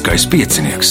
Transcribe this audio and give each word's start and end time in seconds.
Lieliskais 0.00 0.26
piecinieks. 0.32 0.90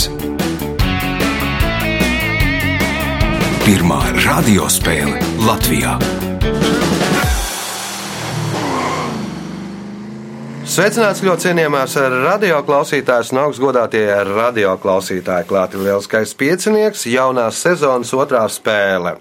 Pirmā 3.66 3.98
radiospēle 4.22 5.18
Latvijā. 5.48 5.96
Sveicināts 10.62 11.24
ļoti 11.26 11.48
cienījamās 11.48 11.98
radio 12.20 12.62
klausītājas 12.68 13.34
un 13.34 13.42
augstgadātie 13.48 14.06
radio 14.30 14.76
klausītāji. 14.78 15.50
Klāti 15.50 15.82
lielskais 15.82 16.36
piecinieks, 16.38 17.08
jaunās 17.10 17.64
sezonas 17.66 18.14
otrā 18.14 18.46
spēle. 18.46 19.18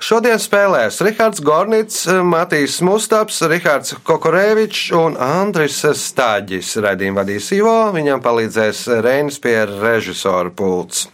Šodien 0.00 0.38
spēlēs 0.40 0.96
Rihards 1.04 1.42
Gornits, 1.44 2.06
Matīs 2.24 2.78
Mustaps, 2.80 3.42
Rihards 3.44 3.92
Kokorevičs 4.00 4.86
un 4.96 5.18
Andris 5.20 5.82
Stāģis. 5.84 6.70
Radījumu 6.80 7.20
vadīs 7.20 7.50
Ivo, 7.52 7.74
viņam 7.92 8.22
palīdzēs 8.24 8.80
Reinis 9.04 9.36
pie 9.44 9.58
režisora 9.68 10.48
pults. 10.56 11.04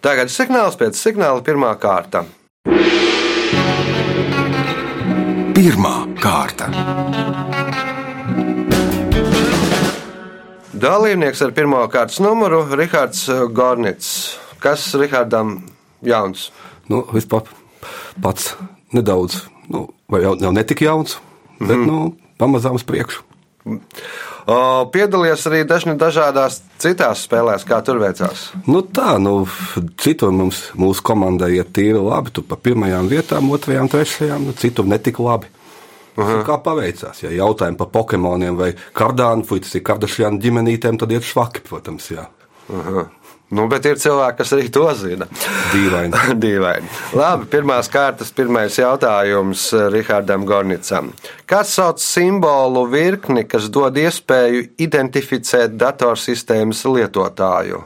Tagad 0.00 0.32
signāls 0.32 0.78
pēc 0.80 0.96
signāla 0.96 1.44
pirmā 1.44 1.74
kārta. 1.82 2.22
Pirmā 5.52 5.96
kārta. 6.24 6.70
Dalībnieks 10.72 11.44
ar 11.44 11.52
pirmā 11.52 11.84
kārtas 11.92 12.16
numuru- 12.24 12.64
Rihards 12.80 13.28
Gornits. 13.52 14.38
Kas 14.58 14.88
Rihardam 14.96 15.58
jauns? 16.00 16.48
Nu, 16.88 17.04
vispār 17.12 17.44
pats 18.22 18.54
nedaudz, 18.94 19.42
nu, 19.72 19.88
vai 20.10 20.22
jau, 20.24 20.36
jau 20.40 20.52
netik 20.54 20.84
jauns, 20.84 21.18
bet 21.60 21.76
mm. 21.76 21.86
nu, 21.88 22.14
pamazām 22.40 22.78
uz 22.78 22.86
priekšu. 22.86 23.24
Piedalījies 24.44 25.46
arī 25.48 25.62
dažni 25.64 25.94
dažādās 25.96 26.58
citās 26.82 27.22
spēlēs, 27.24 27.64
kā 27.64 27.78
tur 27.84 27.96
veicās. 28.02 28.50
Nu, 28.68 28.82
tā, 28.84 29.14
nu, 29.22 29.46
citur 30.04 30.34
mums, 30.36 30.66
mūsu 30.76 31.04
komandai 31.06 31.54
iet 31.56 31.72
tīri 31.72 31.96
labi. 31.96 32.34
Tu 32.34 32.44
pa 32.44 32.58
pirmajām 32.60 33.08
vietām, 33.08 33.48
otrajām, 33.56 33.88
trešajām, 33.88 34.50
nu, 34.50 34.56
citur 34.60 34.88
netik 34.90 35.20
labi. 35.24 35.48
Aha. 36.20 36.42
Kā 36.46 36.60
paveicās? 36.62 37.24
Ja 37.24 37.32
jautājumi 37.32 37.80
par 37.80 37.88
Pokemoniem 37.94 38.60
vai 38.60 38.74
kardānu, 38.94 39.46
vai 39.48 39.62
tas 39.64 39.72
ir 39.74 39.82
kardašajām 39.88 40.36
ģimenītēm, 40.44 41.00
tad 41.00 41.14
iet 41.16 41.24
švaki, 41.26 41.64
protams. 41.66 42.12
Jā. 42.12 42.28
Aha. 42.68 43.08
Nu, 43.54 43.66
bet 43.68 43.84
ir 43.86 43.98
cilvēki, 44.00 44.38
kas 44.40 44.52
arī 44.56 44.68
to 44.72 44.86
zina. 44.98 45.26
Dīvaini. 45.74 46.22
Dīvaini. 46.44 46.88
Labi, 47.18 47.48
pirmās 47.52 47.90
kārtas, 47.92 48.32
pirmais 48.34 48.78
jautājums 48.80 49.66
Rihardam 49.92 50.46
Gornicam. 50.48 51.12
Kas 51.46 51.74
sauc 51.76 52.00
simbolu 52.02 52.86
virkni, 52.90 53.44
kas 53.48 53.68
dod 53.72 54.00
iespēju 54.00 54.70
identificēt 54.86 55.76
datorsistēmas 55.80 56.86
lietotāju? 56.88 57.84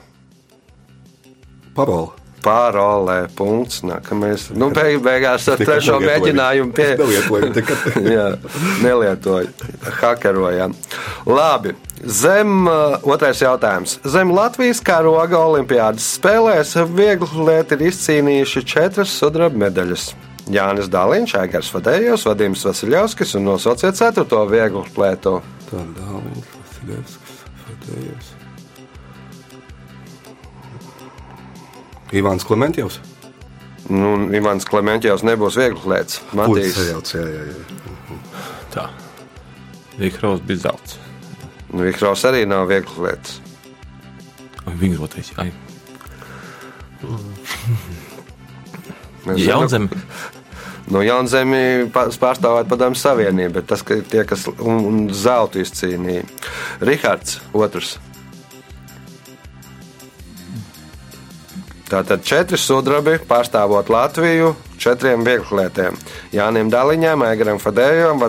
Parola. 1.74 2.14
Parolē, 2.42 3.26
punkts. 3.34 3.82
Nākamais. 3.86 4.48
Nu, 4.54 4.70
beig, 4.76 5.00
beigās 5.04 5.48
ar 5.50 5.60
trešo 5.60 5.98
mēģinājumu 6.02 6.74
pie... 6.76 6.92
nelietoju. 7.00 8.30
Nelietoju. 8.86 9.52
Hakerojam. 10.00 10.76
Labi. 11.26 11.74
Zem 12.04 12.66
uh, 12.68 12.96
otrais 13.02 13.40
jautājums. 13.42 13.96
Zem 14.06 14.30
Latvijas 14.34 14.80
karoga 14.84 15.40
Olimpiādas 15.42 16.06
spēlēs 16.18 16.76
viegli 16.94 17.44
lieti 17.48 17.74
ir 17.74 17.88
izcīnījuši 17.90 18.64
četras 18.68 19.14
sudraba 19.18 19.66
medaļas. 19.66 20.12
Jānis 20.48 20.88
Dāliņš, 20.92 21.34
Aigars 21.42 21.72
Vadējos, 21.74 22.24
Vadims 22.28 22.64
Vasiljovskis 22.64 23.34
un 23.36 23.48
nosauciet 23.50 23.98
ceturto 23.98 24.44
vieglu 24.48 24.84
plēto. 24.94 25.40
Tā 25.68 25.82
Dāliņš, 25.98 26.54
Vasiljovskis, 26.60 27.42
Vadējos. 27.66 28.32
Ivāns 32.16 32.46
Klementjevs. 32.48 33.02
Nu, 33.88 34.14
Ivans 34.36 34.66
Klementjevs 34.68 35.24
nebūs 35.24 35.56
viegli 35.56 35.92
lietas. 35.94 36.22
Matīs. 36.36 36.76
Sajauc, 36.76 37.12
jā, 37.16 37.24
jā, 37.24 37.44
jā. 37.50 38.18
Tā. 38.74 38.88
Vikraus 39.98 40.42
bija 40.44 40.68
zelts. 40.68 40.98
Nu, 41.72 41.84
Vikraus 41.84 42.24
arī 42.28 42.46
nav 42.48 42.68
viegli 42.70 43.04
lietas. 43.04 43.40
Viņa 44.78 44.98
rotais. 45.00 45.32
Ai. 45.40 45.50
Mēs 49.26 49.44
Jaunzem. 49.44 49.88
No 50.88 51.02
Jaunzemi 51.04 51.88
pārstāvēt 51.92 52.68
padomu 52.70 52.96
savienību, 52.96 53.58
bet 53.58 53.66
tas, 53.68 53.82
ka 53.84 53.98
tie, 54.08 54.22
kas 54.28 54.46
un, 54.48 54.78
un 54.88 55.00
zeltu 55.12 55.60
izcīnīja. 55.60 56.24
Rihards, 56.80 57.42
otrs. 57.52 57.98
Tātad 61.88 62.24
četri 62.24 62.60
sudrabi 62.60 63.16
pārstāvot 63.28 63.88
Latviju 63.92 64.54
četriem 64.80 65.24
vieglietiem. 65.24 65.96
Jānim 66.36 66.68
Daliņam, 66.72 67.24
Aigaram 67.24 67.60
Fadējam, 67.60 68.20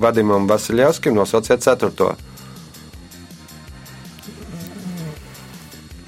Vadimam 0.00 0.48
Vasiljevskim 0.48 1.16
nosauciet 1.16 1.64
ceturto. 1.64 2.14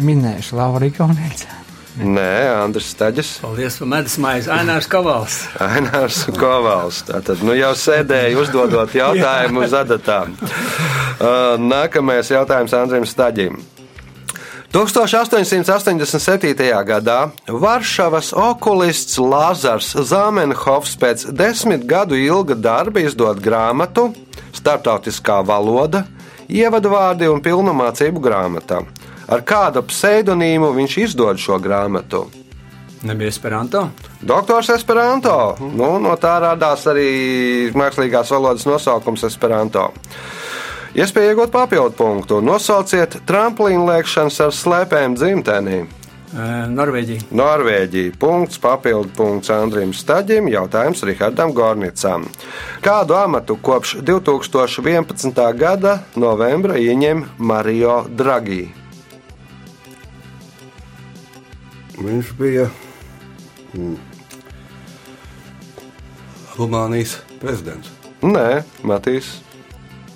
Minējuši 0.02 0.56
Laura 0.58 0.88
Igaunēca. 0.88 1.60
Nē, 1.94 2.30
Andris 2.58 2.88
Staģis. 2.90 3.36
Paldies 3.44 3.76
medus 3.86 4.16
maizi. 4.18 4.50
Ainārs 4.50 4.88
Kovals. 4.90 5.36
Ainārs 5.62 6.24
Kovals. 6.34 7.04
Tātad 7.06 7.44
nu 7.46 7.54
jau 7.54 7.70
sēdēja 7.78 8.34
uzdodot 8.40 8.96
jautājumu 8.98 9.62
uz 9.62 9.76
adatām. 9.78 10.34
Uh, 10.34 11.54
Nākamais 11.62 12.32
jautājums 12.34 12.74
Andrim 12.74 13.06
Staģim. 13.06 13.60
1887. 14.74 16.66
gadā 16.82 17.18
Varšavas 17.46 18.32
okulists 18.34 19.20
Lāzars 19.22 19.92
Zamenhofs 19.94 20.96
pēc 20.98 21.28
desmit 21.30 21.86
gadu 21.86 22.18
ilga 22.18 22.58
darba 22.58 23.04
izdod 23.06 23.38
grāmatu 23.38 24.08
Startautiskā 24.50 25.44
valoda, 25.46 26.02
ievadvārdi 26.50 27.30
un 27.30 27.38
pilnamācību 27.42 28.18
grāmatā. 28.22 28.82
Ar 29.28 29.44
kādu 29.46 29.84
pseidonīmu 29.88 30.72
viņš 30.76 30.96
izdod 31.06 31.40
šo 31.40 31.58
grāmatu? 31.62 32.26
Nebija 33.04 33.28
Esperanto. 33.28 33.88
Doktors 34.20 34.70
Esperanto. 34.72 35.56
Nu, 35.60 35.98
no 36.00 36.14
tā 36.16 36.38
radās 36.40 36.86
arī 36.88 37.70
mākslīgās 37.76 38.32
valodas 38.32 38.64
nosaukums 38.68 39.26
Esperanto. 39.28 39.90
Iespēja 40.94 41.34
iegūt 41.34 41.52
papildu 41.52 41.92
punktu. 41.98 42.38
Nosauciet 42.44 43.18
tramplīnu 43.28 43.84
lēkšanas 43.88 44.40
ar 44.46 44.54
slēpēm 44.54 45.18
dzimtenī. 45.18 45.82
Norvēģija. 46.34 47.28
Norvēģija. 47.30 48.14
Punkts, 48.18 48.58
papildu 48.62 49.12
punkts 49.14 49.52
Andrim 49.54 49.92
Staģim. 49.94 50.48
Jautājums 50.50 51.04
Rihardam 51.06 51.52
Gornicam. 51.54 52.24
Kādu 52.82 53.18
amatu 53.18 53.58
kopš 53.62 53.98
2011. 54.02 55.44
gada 55.58 55.98
novembra 56.16 56.78
ieņem 56.80 57.22
Mario 57.38 58.00
Draghi? 58.10 58.83
Viņš 61.94 62.30
bija 62.38 62.66
mm, 63.74 63.94
Rumānijas 66.58 67.18
prezidents. 67.42 67.90
Nē, 68.24 68.64
Matīs. 68.86 69.36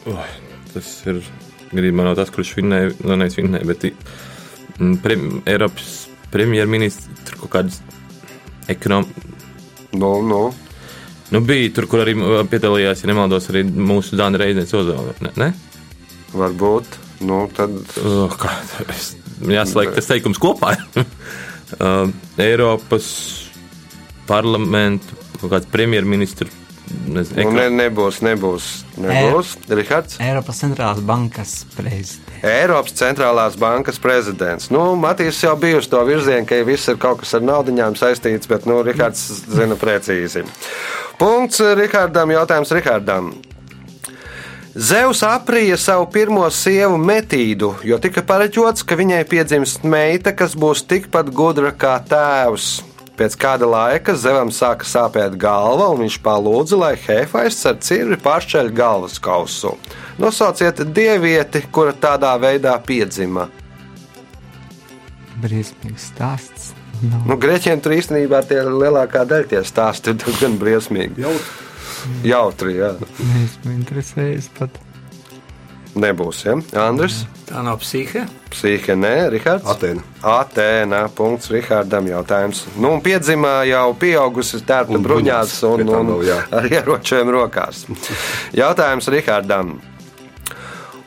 Oi, 0.09 0.29
tas 0.73 0.91
ir 1.07 1.21
gribīgi 1.71 1.97
no 1.99 2.15
tas, 2.19 2.31
kurš 2.35 2.55
vinnēja, 2.59 2.95
no 3.05 3.19
nevis 3.21 3.39
vinnēja, 3.39 3.69
bet 3.69 3.89
mm, 3.91 4.95
prem, 5.05 5.27
Eiropas 5.47 6.09
premjerministrs 6.33 7.37
kaut 7.39 7.53
kādas 7.53 7.83
ekonomikas. 8.71 9.35
Nu, 9.99 10.19
nu. 10.23 10.43
Nu, 11.31 11.43
bija 11.45 11.71
tur, 11.77 11.87
kur 11.91 12.03
arī 12.05 12.15
piedalījās, 12.49 13.05
ja 13.05 13.11
nemaldos, 13.11 13.51
arī 13.53 13.63
mūsu 13.69 14.17
Dāna 14.19 14.41
Reizes 14.41 14.73
Ozola. 14.77 15.13
Ne? 15.25 15.35
ne? 15.37 15.53
Varbūt. 16.33 16.99
Nu, 17.29 17.43
tad... 17.55 17.75
Uh, 18.01 18.33
kā, 18.39 18.55
es, 18.95 19.13
jāsaliek 19.45 19.93
tas 19.97 20.09
teikums 20.09 20.41
kopā. 20.41 20.75
uh, 21.77 22.09
Eiropas 22.41 23.11
parlamentu 24.29 25.19
kaut 25.39 25.53
kāds 25.53 25.69
premjerministrs. 25.73 26.55
Nezinu, 26.89 27.51
nu, 27.51 27.53
ne, 27.59 27.67
nebūs, 27.69 28.23
nebūs. 28.25 28.67
nebūs. 28.97 29.51
Rihards? 29.69 30.17
Eiropas 30.25 30.63
centrālās 30.63 31.03
bankas 31.05 31.53
prezidents. 31.75 32.39
Eiropas 32.49 32.97
centrālās 32.97 33.59
bankas 33.61 34.01
prezidents. 34.01 34.71
Nu, 34.73 34.95
Matīs 34.97 35.43
jau 35.45 35.53
bija 35.61 35.83
uz 35.83 35.89
to 35.93 36.01
virzienu, 36.09 36.47
ka 36.49 36.63
viss 36.65 36.89
ir 36.89 36.97
kaut 37.03 37.21
kas 37.21 37.35
ar 37.37 37.45
naudaiņām 37.45 37.99
saistīts, 37.99 38.49
bet 38.49 38.65
nu, 38.69 38.81
Rihards 38.87 39.27
zina 39.53 39.77
precīzi. 39.77 40.47
Punkts 41.21 41.61
Rihardam. 41.77 42.33
Jautājums 42.33 42.73
Rihardam. 42.79 43.33
Zeus 44.77 45.23
aprīja 45.25 45.79
savu 45.81 46.05
pirmo 46.13 46.45
sievu 46.53 46.99
metīdu, 47.01 47.71
jo 47.89 47.97
tika 48.03 48.21
pareģots, 48.27 48.85
ka 48.85 48.99
viņai 49.01 49.23
piedzimst 49.31 49.87
meita, 49.89 50.35
kas 50.37 50.53
būs 50.59 50.85
tikpat 50.89 51.31
gudra 51.33 51.73
kā 51.73 51.97
tēvs. 52.05 52.69
Pēc 53.19 53.35
kāda 53.41 53.67
laika 53.67 54.15
Zevam 54.15 54.53
sāka 54.55 54.87
sāpēt 54.87 55.35
galva, 55.41 55.89
un 55.91 56.05
viņš 56.05 56.19
palūdza, 56.23 56.77
lai 56.79 56.93
Hefaists 57.01 57.67
ar 57.67 57.79
cirvi 57.83 58.19
pāršķeļ 58.23 58.69
galvas 58.77 59.17
kausu. 59.19 59.73
Nosauciet 60.23 60.85
dievieti, 60.95 61.65
kura 61.73 61.97
tādā 61.97 62.37
veidā 62.39 62.77
piedzima. 62.85 63.49
Briesmīgs 65.43 66.13
stāsts. 66.13 66.75
Nav. 67.03 67.25
Nu, 67.31 67.39
Grieķiem 67.39 67.81
tur 67.83 67.95
īstenībā 67.95 68.43
tie 68.47 68.61
lielākā 68.67 69.25
daļa 69.27 69.51
tie 69.51 69.65
stāsti 69.67 70.13
ir 70.13 70.21
diezgan 70.23 70.59
briesmīgi. 70.59 71.23
Jau 71.23 71.35
Jautri, 72.33 72.77
jā. 72.81 72.93
Neesmu 73.19 73.75
interesējies 73.79 74.51
pat. 74.59 74.79
Nebūs, 75.99 76.45
ja? 76.47 76.55
Andris, 76.85 77.23
Tā 77.49 77.63
nav 77.65 77.79
psihe. 77.81 78.27
psihe, 78.53 78.95
nē, 78.95 79.31
Rihards. 79.33 79.65
Atēna. 79.73 80.03
Atēnā, 80.23 81.01
punkts 81.17 81.49
Rihardam 81.51 82.07
jautājums. 82.11 82.61
Nu, 82.77 82.93
un 82.99 83.01
piedzimā 83.03 83.63
jau 83.67 83.95
pieaugusi 83.99 84.61
tērta 84.69 84.95
Un 84.95 85.03
bruņās 85.03 85.55
un, 85.67 85.83
un 85.89 86.13
vēl, 86.13 86.27
jā. 86.29 86.37
ar 86.61 86.69
ieročiem 86.71 87.33
rokās. 87.35 87.87
Jautājums 88.55 89.09
Rihardam. 89.11 89.79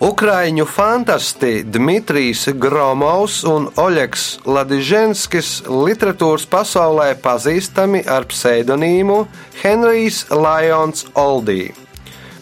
Ukraiņu 0.02 0.64
fantastisti 0.66 1.62
Dmitrijs 1.62 2.48
Gromovs 2.58 3.44
un 3.46 3.68
Oļegs 3.78 4.24
Ladiženskis 4.50 5.50
literatūras 5.70 6.48
pasaulē 6.50 7.12
pazīstami 7.22 8.02
ar 8.10 8.26
pseidonīmu 8.32 9.20
Henrijs 9.60 10.24
Lions 10.34 11.06
Oldī. 11.14 11.68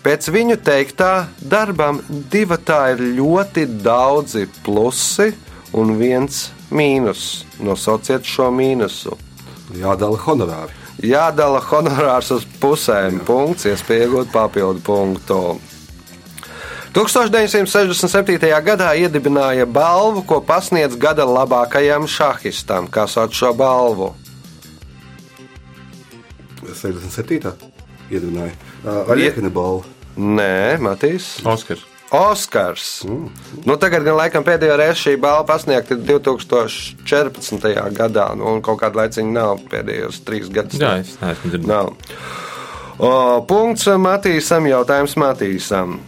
Pēc 0.06 0.30
viņu 0.32 0.56
teiktā 0.64 1.28
darbam 1.52 2.00
divatā 2.32 2.78
ir 2.94 3.04
ļoti 3.18 3.66
daudzi 3.84 4.46
plusi 4.64 5.28
un 5.76 5.98
viens 6.00 6.46
mīnus. 6.72 7.44
Nosauciet 7.60 8.24
šo 8.24 8.48
mīnusu. 8.56 9.18
Jādala 9.76 10.22
honorāri. 10.24 10.72
Jādala 11.04 11.60
honorārs 11.68 12.32
uz 12.38 12.48
pusēm. 12.64 13.20
Punkts, 13.28 13.68
iespēja 13.68 14.08
iegūt 14.08 14.32
papildu 14.32 14.86
punktu. 14.88 15.42
1967. 17.00 18.50
gadā 18.60 18.90
iedibināja 19.00 19.64
balvu, 19.64 20.24
ko 20.28 20.42
pasniedz 20.44 20.98
gada 21.00 21.24
labākajam 21.24 22.08
šahistam. 22.12 22.90
Kā 22.92 23.06
sauc 23.08 23.32
šo 23.32 23.54
balvu? 23.56 24.10
67. 26.68 27.54
iedibināja. 28.12 28.52
Ie- 28.84 29.30
iekņa 29.30 29.54
balvu. 29.54 29.86
Nē, 30.20 30.76
Matīs. 30.84 31.40
Oskars. 31.48 31.86
Oskars. 32.12 33.04
Mm. 33.08 33.30
Nu, 33.64 33.78
tagad, 33.80 34.04
gan 34.04 34.18
laikam, 34.18 34.44
pēdējo 34.44 34.76
reizi 34.82 35.00
šī 35.06 35.16
balva 35.22 35.46
pasniegta 35.54 35.96
2014. 35.96 37.92
gadā, 37.96 38.36
nu, 38.36 38.44
un 38.58 38.62
kaut 38.66 38.82
kāda 38.82 39.06
laiciņa 39.06 39.32
nav 39.32 39.64
pēdējos 39.72 40.20
trīs 40.28 40.52
gadus. 40.52 40.82
Jā, 40.82 40.98
es 41.00 41.16
neesmu 41.22 41.56
dzirdējis. 41.56 42.28
Punkts 43.48 43.88
Matīsam, 43.96 44.68
jautājums 44.68 45.16
Matīsam. 45.16 46.00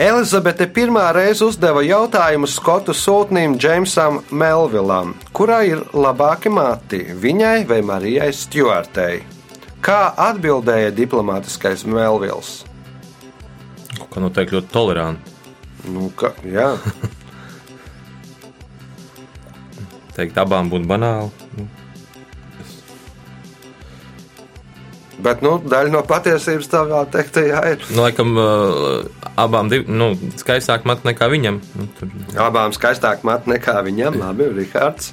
Elizabete 0.00 0.64
pirmā 0.64 1.10
reize 1.12 1.44
uzdeva 1.44 1.82
jautājumu 1.84 2.48
skotu 2.48 2.94
sūtnim 2.96 3.58
Džeimsam 3.60 4.22
Melvilam, 4.32 5.10
kurā 5.36 5.58
ir 5.68 5.82
labāki 5.92 6.48
mati- 6.48 7.02
viņai 7.24 7.66
vai 7.68 7.82
Marijai 7.84 8.30
Stjuartei. 8.32 9.20
Kā 9.84 10.14
atbildēja 10.16 10.94
diplomātiskais 10.96 11.84
Melvils? 11.84 12.64
Kā 14.08 14.20
noteikti 14.24 14.56
ļoti 14.56 14.72
toleranti. 14.72 15.30
Nu, 15.84 16.08
ka, 16.16 16.32
jā, 16.48 16.78
Teikt, 20.16 20.36
abām 20.36 20.70
būtu 20.72 20.88
banāli. 20.88 21.30
Nu, 21.56 21.68
bet 25.22 25.42
nu, 25.42 25.58
daļa 25.72 25.90
no 25.94 26.02
patiesības 26.08 26.68
tavā 26.72 27.04
teiktajā 27.14 27.60
ir. 27.72 27.84
Nu, 27.90 28.02
laikam, 28.04 28.34
uh, 28.36 29.30
abām 29.36 29.68
div, 29.72 29.88
nu, 29.88 30.12
skaistāk 30.40 30.84
mat 30.88 31.04
nekā 31.08 31.28
viņam. 31.32 31.60
Nu, 31.78 31.88
tur, 31.98 32.08
Abām 32.46 32.72
skaistāk 32.76 33.22
mat 33.24 33.46
nekā 33.50 33.78
viņam, 33.86 34.18
labi, 34.20 34.48
Rihards. 34.60 35.12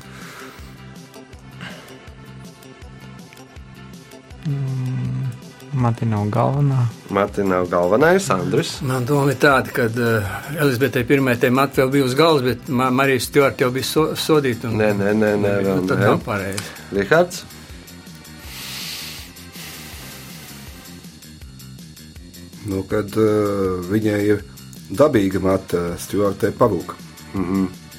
Mati 5.73 6.05
nav 6.05 6.25
galvenā. 6.33 6.85
Mati 7.13 7.43
nav 7.43 7.67
galvenais, 7.69 8.29
Andris. 8.33 8.77
Man 8.81 9.05
doma 9.05 9.31
ir 9.33 9.37
tāda, 9.41 9.69
ka 9.75 9.85
uh, 9.91 10.29
Elizabetei 10.63 11.03
pirmā 11.05 11.35
te 11.39 11.51
matu 11.53 11.81
vēl 11.83 11.91
bija 11.93 12.07
uz 12.07 12.15
galvas, 12.17 12.45
bet 12.47 12.69
Ma 12.73 12.87
Marija 12.89 13.21
Stjorta 13.21 13.65
jau 13.65 13.69
bija 13.75 13.85
so 13.85 14.05
sodīta. 14.17 14.71
un- 14.71 14.79
Nē, 14.81 14.89
nē, 14.97 15.11
nē, 15.13 15.31
nē, 15.43 15.53
vēl 15.67 15.81
Nu, 15.83 15.87
tad 15.91 15.99
nē. 15.99 16.07
nav 16.07 16.23
pareizi. 16.25 16.63
Rihards. 16.95 17.43
Kad 22.89 23.17
uh, 23.19 23.81
viņai 23.91 24.21
ir 24.35 24.45
dabīga 24.87 25.41
mata, 25.43 25.83
Stjortē 25.99 26.53
pavūka. 26.55 26.95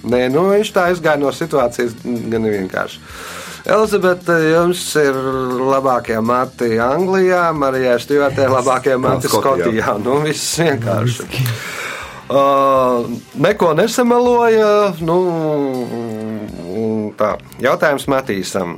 Nē, 0.08 0.20
nu, 0.32 0.46
viņš 0.52 0.70
tā 0.72 0.88
izgāja 0.94 1.20
no 1.20 1.32
situācijas 1.34 1.96
gan 2.04 2.46
vienkārši. 2.48 3.02
Elizabete, 3.68 4.36
jums 4.48 4.82
ir 4.96 5.16
labākie 5.68 6.16
mati 6.24 6.78
Anglijā, 6.80 7.48
Marijai 7.52 7.98
Stjortē 8.00 8.46
labākie 8.48 8.96
mati 9.04 9.28
Skotijā. 9.28 9.66
Skotijā. 9.66 9.96
Nu, 10.04 10.20
viss 10.24 10.56
vienkārši. 10.62 11.28
Uh, 12.28 13.08
neko 13.40 13.72
nesameloja. 13.76 14.94
Nu, 15.00 15.18
tā. 17.18 17.34
Jautājums 17.64 18.08
Matīsam. 18.08 18.76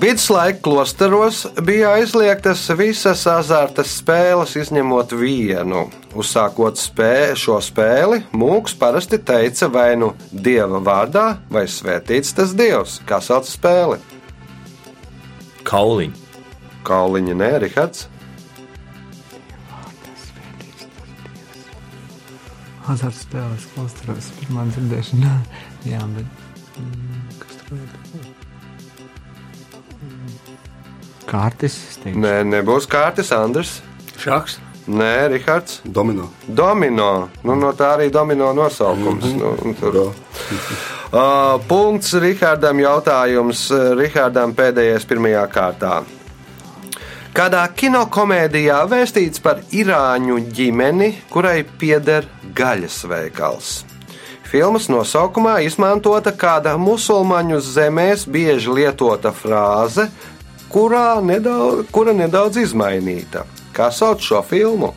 Viduslaika 0.00 0.58
klosteros 0.62 1.46
bija 1.62 1.94
aizliegtas 1.96 2.66
visas 2.76 3.22
azarta 3.26 3.80
spēles, 3.80 4.52
izņemot 4.60 5.14
vienu. 5.16 5.86
Uzsākot 6.12 6.76
spē, 6.76 7.32
šo 7.32 7.56
spēli, 7.64 8.20
mūks 8.36 8.76
parasti 8.76 9.16
teica 9.16 9.70
vai 9.72 9.94
nu 9.96 10.10
dieva 10.30 10.82
vārdā, 10.84 11.24
vai 11.48 11.64
svētīts 11.64 12.36
tas 12.36 12.52
dievs, 12.52 12.98
kā 13.08 13.22
sauc 13.24 13.48
spēli. 13.48 13.96
Kauliņi. 15.64 16.12
Kauliņa 16.84 17.40
nē, 17.40 17.52
Rihards. 17.64 18.04
Azartspēles 22.86 23.64
klosteros 23.72 24.28
pirmā 24.42 24.68
dzirdēšana. 24.74 25.38
Jā, 25.90 26.04
bet 26.12 26.45
Teiktu. 32.02 32.20
Nē, 32.22 32.40
nebūs 32.46 32.86
kārtas, 32.90 33.32
Andris. 33.34 33.80
Šaks. 34.22 34.60
Nē, 34.86 35.28
Rihards. 35.32 35.80
Domino. 35.84 36.30
Domino. 36.46 37.28
Nu, 37.42 37.56
no 37.58 37.72
tā 37.74 37.96
arī 37.96 38.10
domino 38.10 38.52
nosaukums. 38.54 39.24
Mm 39.24 39.40
-hmm. 39.40 39.92
nu. 39.94 40.12
Uh, 41.06 41.60
punkts 41.68 42.12
Rihardam. 42.14 42.80
Jautājums 42.80 43.70
uh, 43.70 43.94
Rihardam 43.94 44.54
pēdējais 44.54 45.06
pirmajā 45.06 45.44
kārtā. 45.46 46.02
Kādā 47.32 47.62
kinokomēdijā 47.78 48.80
vēstīts 48.90 49.42
par 49.44 49.60
irāņu 49.70 50.40
ģimeni, 50.56 51.12
kurai 51.30 51.64
pieder 51.78 52.26
gaļas 52.54 53.04
veikals. 53.06 53.84
Filmas 54.50 54.88
nosaukumā 54.88 55.60
izmantota 55.66 56.32
kāda 56.32 56.76
musulmaņu 56.78 57.60
zemēs 57.60 58.26
bieži 58.26 58.70
lietota 58.70 59.32
frāze, 59.34 60.08
kurā 60.72 61.20
nedaudz, 61.24 61.86
kura 61.92 62.12
nedaudz 62.16 62.60
izmainīta. 62.64 63.44
Kā 63.76 63.90
sauc 63.92 64.22
šo 64.24 64.42
filmu? 64.46 64.92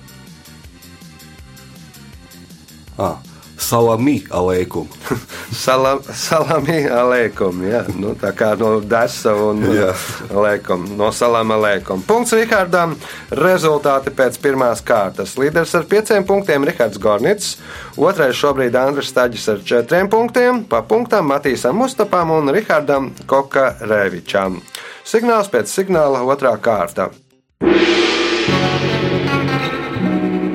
Ah, 3.00 3.18
salami 3.58 4.24
aleikum. 4.32 4.88
Salam, 5.56 6.02
salami 6.14 6.84
aleikum. 6.92 7.62
Jā, 7.64 7.82
nu, 7.96 8.12
tā 8.20 8.32
kā 8.36 8.52
no 8.60 8.80
desa 8.84 9.32
un 9.40 9.64
Jā. 9.80 9.94
aleikum, 10.36 10.84
no 11.00 11.08
salama 11.16 11.56
aleikum. 11.60 12.04
Punkts 12.08 12.36
Rihardam. 12.36 12.98
Rezultāti 13.32 14.12
pēc 14.16 14.40
pirmās 14.44 14.84
kārtas. 14.86 15.38
Līderis 15.40 15.76
ar 15.80 15.88
pieciem 15.92 16.28
punktiem 16.28 16.68
Rihards 16.68 17.00
Gornits. 17.02 17.56
Otrais 18.00 18.36
šobrīd 18.40 18.76
Andris 18.80 19.12
Staģis 19.14 19.48
ar 19.56 19.64
četriem 19.72 20.12
punktiem. 20.12 20.64
Pa 20.70 20.84
punktām 20.84 21.32
Matīsam 21.32 21.80
Mustapam 21.80 22.36
un 22.36 22.52
Rihardam 22.56 23.14
Koka 23.28 23.74
Rēvičam. 23.80 24.60
Signāls 25.10 25.48
pēc 25.50 25.72
signāla 25.74 26.20
otrā 26.22 26.52
kārta. 26.62 27.08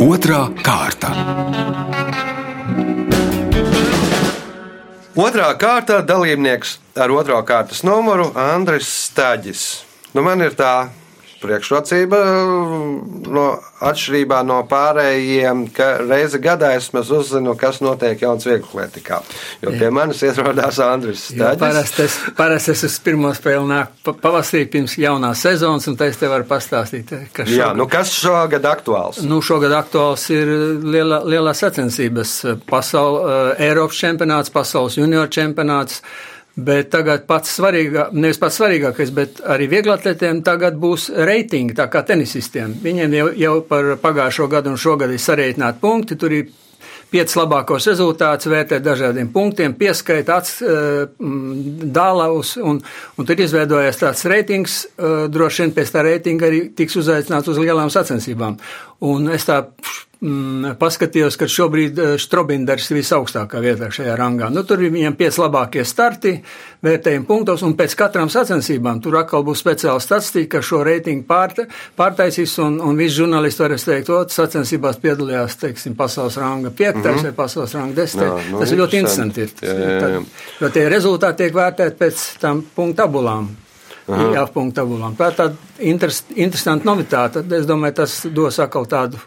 Otra 0.04 0.44
kārta. 0.62 1.10
Otrā 5.18 5.48
kārta 5.58 5.96
dalībnieks 6.06 6.76
ar 7.02 7.10
otro 7.16 7.40
kārtas 7.48 7.82
numuru 7.82 8.28
Andris 8.38 8.92
Staģis. 9.08 9.64
Nu, 10.14 10.22
man 10.22 10.46
ir 10.46 10.54
tā 10.54 10.86
priekšrocība 11.44 12.20
no 13.34 13.46
atšķirībā 13.84 14.40
no 14.48 14.62
pārējiem, 14.68 15.66
ka 15.74 15.88
reizi 16.02 16.40
gadā 16.42 16.72
es 16.78 16.90
uzzinu, 16.94 17.54
kas 17.60 17.80
notiek 17.84 18.20
jauns 18.24 18.46
vieglatlētikā. 18.48 19.20
Jo 19.64 19.74
pie 19.76 19.90
manis 19.94 20.22
ierodās 20.24 20.80
Andris 20.84 21.28
Staģis. 21.30 21.60
Parasti 21.60 22.04
es, 22.06 22.18
parasti 22.38 22.74
es 22.74 22.84
uz 22.88 22.98
pirmo 23.04 23.32
spēli 23.36 23.68
nāku 23.68 24.16
pavasarī 24.22 24.64
pirms 24.70 24.96
jaunās 25.00 25.44
sezonas, 25.44 25.88
un 25.90 25.98
es 26.06 26.20
te 26.20 26.30
varu 26.30 26.46
pastāstīt, 26.48 27.12
ka 27.32 27.44
šogad, 27.44 27.56
Jā, 27.56 27.70
nu 27.76 27.86
kas 27.90 28.12
šogad 28.16 28.66
aktuāls? 28.68 29.22
Nu, 29.26 29.40
šogad 29.44 29.74
aktuāls 29.76 30.26
ir 30.34 30.52
lielā, 30.84 31.22
lielā 31.28 31.54
sacensības 31.56 32.36
pasaul, 32.68 33.20
Eiropas 33.62 34.00
čempionāts, 34.00 34.52
pasaules 34.54 34.98
junior 35.00 35.30
čempionāts. 35.32 36.02
Bet 36.54 36.92
tagad 36.94 37.24
pats 37.26 37.50
svarīgākais, 37.56 38.14
nevis 38.14 38.38
pats 38.38 38.60
svarīgākais, 38.60 39.10
bet 39.14 39.40
arī 39.50 39.66
vieglatletiem 39.72 40.38
tagad 40.46 40.76
būs 40.78 41.08
reitingi, 41.26 41.74
tā 41.74 41.88
kā 41.90 42.04
tenisistiem. 42.06 42.76
Viņiem 42.82 43.16
jau, 43.18 43.30
jau 43.42 43.54
par 43.66 43.96
pagājušo 44.02 44.46
gadu 44.52 44.70
un 44.70 44.78
šogad 44.78 45.10
ir 45.10 45.18
sareiķināti 45.18 45.82
punkti, 45.82 46.18
tur 46.20 46.36
ir 46.36 46.52
piecus 47.10 47.36
labākos 47.38 47.88
rezultātus, 47.90 48.48
vērtē 48.50 48.78
dažādiem 48.82 49.32
punktiem, 49.34 49.74
pieskaita 49.78 50.38
ats, 50.38 50.56
dālaus, 51.98 52.54
un, 52.62 52.80
un 53.18 53.28
tur 53.28 53.42
izveidojas 53.44 54.00
tāds 54.00 54.24
reitings, 54.30 54.80
droši 55.34 55.64
vien 55.64 55.76
pēc 55.76 55.94
tā 55.94 56.06
reitinga 56.06 56.48
arī 56.50 56.64
tiks 56.78 56.98
uzaicināts 57.02 57.50
uz 57.50 57.60
lielām 57.62 57.90
sacensībām. 57.90 58.58
Un 59.10 59.30
es 59.34 59.46
tā 59.50 59.64
mm, 60.24 60.76
paskatījos, 60.80 61.36
ka 61.38 61.48
šobrīd 61.50 62.00
Strobinders 62.20 62.90
ir 62.90 62.98
visaugstākā 63.00 63.60
vietā 63.62 63.90
šajā 63.94 64.14
rangā. 64.18 64.50
Nu, 64.52 64.64
tur 64.66 64.82
ir 64.82 64.92
viņiem 64.94 65.16
pieci 65.18 65.42
labākie 65.42 65.84
starti, 65.86 66.34
vērtējumi 66.84 67.26
punktos, 67.28 67.64
un 67.66 67.76
pēc 67.78 67.96
katrām 67.98 68.30
sacensībām 68.32 69.00
tur 69.04 69.18
atkal 69.20 69.44
būs 69.46 69.62
speciāla 69.64 70.02
statistika, 70.02 70.58
ka 70.58 70.66
šo 70.66 70.82
reitingu 70.86 71.26
pār, 71.28 71.54
pārtaisīs, 71.98 72.56
un, 72.64 72.80
un 72.84 72.98
visi 73.00 73.18
žurnālisti 73.20 73.64
varēs 73.64 73.88
teikt, 73.88 74.12
o, 74.12 74.22
sacensībās 74.36 75.00
piedalījās, 75.02 75.58
teiksim, 75.60 75.96
pasaules 75.98 76.38
ranga 76.40 76.70
piektais 76.70 77.04
mm 77.04 77.18
-hmm. 77.18 77.30
vai 77.30 77.36
pasaules 77.44 77.74
ranga 77.74 78.00
desmitais. 78.00 78.50
Nu, 78.50 78.60
Tas 78.60 78.72
ir 78.72 78.78
ļoti 78.78 79.02
interesanti. 79.02 79.40
Ir. 79.40 79.52
Jā, 79.62 79.74
jā, 79.74 79.90
jā. 79.90 80.00
Tad, 80.00 80.56
jo 80.60 80.70
tie 80.70 80.88
rezultāti 80.88 81.44
tiek 81.44 81.54
vērtēti 81.54 82.00
pēc 82.00 82.24
tam 82.40 82.64
punktu 82.74 83.02
tabulām. 83.02 83.48
Jā, 84.08 84.46
punktu 84.52 84.82
tabulām. 84.82 85.14
Tā 85.16 85.30
ir 85.30 85.36
tāda 85.38 85.54
interes, 85.78 86.24
interesanta 86.36 86.84
novitāte. 86.84 87.44
Es 87.56 87.64
domāju, 87.66 87.94
tas 88.02 88.26
dos 88.36 88.58
atkal 88.60 88.84
tādu 88.86 89.20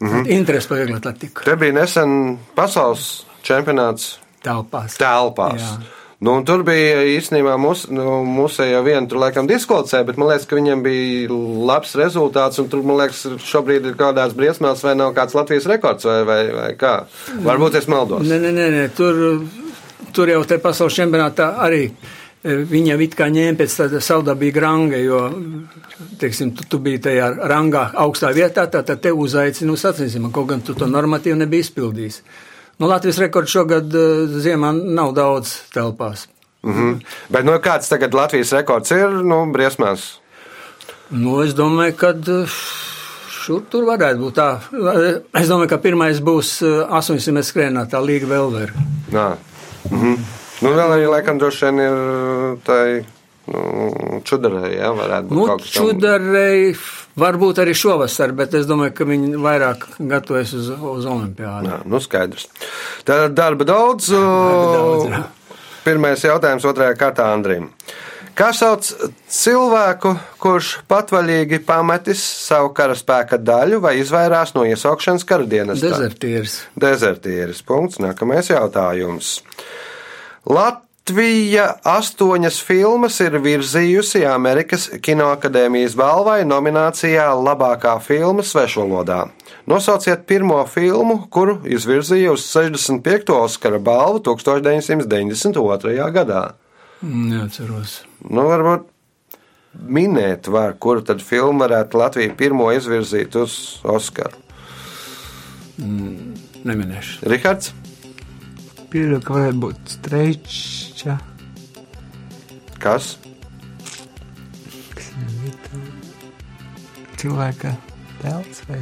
-hmm. 0.00 0.30
Interesi 0.38 0.68
par 0.68 0.78
vieglatletiku. 0.78 1.44
Te 1.44 1.56
bija 1.56 1.72
nesen 1.72 2.38
pasaules 2.54 3.24
čempionāts. 3.42 4.18
Telpās. 4.42 4.96
Telpās. 4.98 5.62
Jā. 5.62 5.78
Nu, 6.18 6.32
tur 6.42 6.64
bija 6.66 7.04
īstenībā 7.06 7.52
mūsu 7.62 7.92
nu, 7.94 8.24
mūs 8.26 8.56
jau 8.58 8.80
viena 8.82 9.06
tur 9.06 9.20
laikam 9.22 9.46
diskvalificēja, 9.46 10.06
bet 10.08 10.16
man 10.18 10.32
liekas, 10.32 10.48
ka 10.50 10.56
viņiem 10.58 10.82
bija 10.82 11.36
labs 11.70 11.94
rezultāts. 11.94 12.58
Tur, 12.58 12.82
man 12.82 12.98
liekas, 12.98 13.22
šobrīd 13.46 13.86
ir 13.86 13.94
kādās 13.94 14.34
briesmās, 14.34 14.82
vai 14.82 14.96
nav 14.98 15.14
kāds 15.14 15.36
Latvijas 15.38 15.68
rekords 15.70 16.08
vai, 16.10 16.24
vai, 16.26 16.40
vai 16.56 16.72
kā. 16.74 16.94
Varbūt 17.46 17.78
es 17.78 17.86
maldos. 17.86 18.26
Nē, 18.26 18.40
nē, 18.42 18.50
nē, 18.56 18.66
nē. 18.74 18.84
Tur, 18.98 19.22
tur 20.14 20.34
jau 20.34 20.42
te 20.42 20.58
pasaules 20.58 20.98
čempionātā 20.98 21.52
arī 21.62 21.84
Viņa 22.48 22.96
it 23.04 23.14
kā 23.18 23.26
ņēma 23.32 23.58
pēc 23.58 23.74
tāda 23.80 24.00
savdabīga 24.04 24.62
ranga, 24.64 24.98
jo, 25.02 25.20
teiksim, 26.20 26.54
tu, 26.56 26.64
tu 26.70 26.78
biji 26.82 27.02
tajā 27.08 27.30
rangā 27.50 27.88
augstā 28.04 28.30
vietā, 28.36 28.66
tā 28.70 28.82
tad 28.86 29.02
te 29.04 29.12
uzaicina 29.12 29.74
uz 29.74 29.84
sacensībām, 29.84 30.32
kaut 30.32 30.48
gan 30.52 30.62
tu 30.64 30.76
to 30.78 30.86
normatīvu 30.88 31.36
nebija 31.42 31.66
izpildījis. 31.66 32.22
Nu, 32.78 32.86
Latvijas 32.86 33.18
rekords 33.18 33.52
šogad 33.52 33.94
ziemā 34.38 34.72
nav 34.72 35.12
daudz 35.16 35.56
telpās. 35.74 36.28
Mm 36.62 36.74
-hmm. 36.74 37.00
Bet, 37.28 37.44
nu, 37.44 37.52
kāds 37.52 37.88
tagad 37.88 38.14
Latvijas 38.14 38.52
rekords 38.52 38.90
ir, 38.90 39.08
nu, 39.08 39.44
briesmās? 39.52 40.18
Nu, 41.10 41.42
es 41.42 41.54
domāju, 41.54 41.94
ka 41.96 42.14
šur 43.48 43.62
tur 43.70 43.86
varētu 43.88 44.18
būt 44.20 44.34
tā. 44.36 44.48
Es 45.40 45.48
domāju, 45.48 45.68
ka 45.68 45.78
pirmais 45.78 46.20
būs 46.20 46.58
800 46.62 47.32
metru 47.32 47.48
skrējienā, 47.48 47.86
tā 47.88 48.02
Līga 48.04 48.26
Velver. 48.26 48.72
Jā. 49.12 49.36
Mm 49.90 50.00
-hmm. 50.00 50.16
Nu, 50.64 50.72
vēl 50.74 50.96
arī 50.96 51.06
laikam 51.10 51.38
droši 51.40 51.68
vien 51.68 51.84
ir 51.84 52.58
tai. 52.66 52.82
Nu, 53.48 54.18
čudarēji, 54.28 54.74
jā, 54.76 54.88
varētu 54.92 55.30
būt 55.32 55.38
nu. 55.48 55.68
Čudarēji 55.72 56.74
varbūt 57.16 57.62
arī 57.62 57.72
šovasar, 57.80 58.34
bet 58.36 58.52
es 58.58 58.66
domāju, 58.68 58.92
ka 58.98 59.06
viņi 59.08 59.40
vairāk 59.40 59.86
gatavojas 59.96 60.52
uz, 60.58 60.68
uz 60.68 61.06
olimpiādu. 61.08 61.70
Jā, 61.72 61.78
nu 61.88 62.00
skaidrs. 62.04 62.44
Tad 63.08 63.32
darba 63.38 63.64
daudz. 63.68 64.10
darba 64.12 64.68
daudz 64.76 65.08
jā. 65.14 65.22
Pirmais 65.86 66.20
jautājums 66.20 66.66
otrajā 66.68 66.92
kārtā 67.00 67.30
Andrim. 67.32 67.70
Kā 68.38 68.52
sauc 68.54 68.86
cilvēku, 69.34 70.12
kurš 70.38 70.74
patvaļīgi 70.90 71.58
pametis 71.66 72.20
savu 72.44 72.70
karaspēka 72.76 73.40
daļu 73.42 73.80
vai 73.82 73.96
izvairās 73.98 74.52
no 74.54 74.62
iesaukšanas 74.68 75.24
karadienas? 75.26 75.80
Dezertieris. 75.82 76.58
Dezertieris. 76.78 77.64
Punkts. 77.66 77.98
Nākamais 78.04 78.52
jautājums. 78.52 79.40
Latvija 80.48 81.74
astoņas 81.84 82.58
filmas 82.64 83.18
ir 83.20 83.34
virzījusi 83.44 84.22
Amerikas 84.24 84.86
Kinoakadēmijas 85.04 85.92
balvai 85.98 86.38
nominācijā 86.48 87.26
Labākā 87.36 87.98
filma 88.00 88.40
svešvalodā. 88.40 89.26
Nosauciet 89.68 90.22
pirmo 90.28 90.62
filmu, 90.64 91.26
kuru 91.28 91.58
izvirzīja 91.68 92.32
uz 92.32 92.46
65. 92.48 93.34
Oskara 93.36 93.76
balvu 93.78 94.22
1992. 94.30 96.06
gadā. 96.14 96.44
Neatceros. 97.04 97.98
Nu, 98.24 98.46
varbūt 98.48 98.86
minēt, 99.84 100.48
var, 100.48 100.78
kuru 100.80 101.04
tad 101.04 101.20
filmu 101.20 101.66
varētu 101.66 102.00
Latvija 102.00 102.32
pirmo 102.40 102.70
izvirzīt 102.72 103.36
uz 103.36 103.58
Oskaru. 103.84 104.40
Mm, 105.76 106.32
neminēšu. 106.64 107.28
Rihards? 107.28 107.74
Pieļauju, 108.92 109.22
ka 109.24 109.36
varētu 109.36 109.62
būt 109.64 109.94
streiča. 109.96 111.18
Kas? 112.78 113.16
Cilvēka 117.18 117.74
tēls 118.22 118.62
vai? 118.68 118.78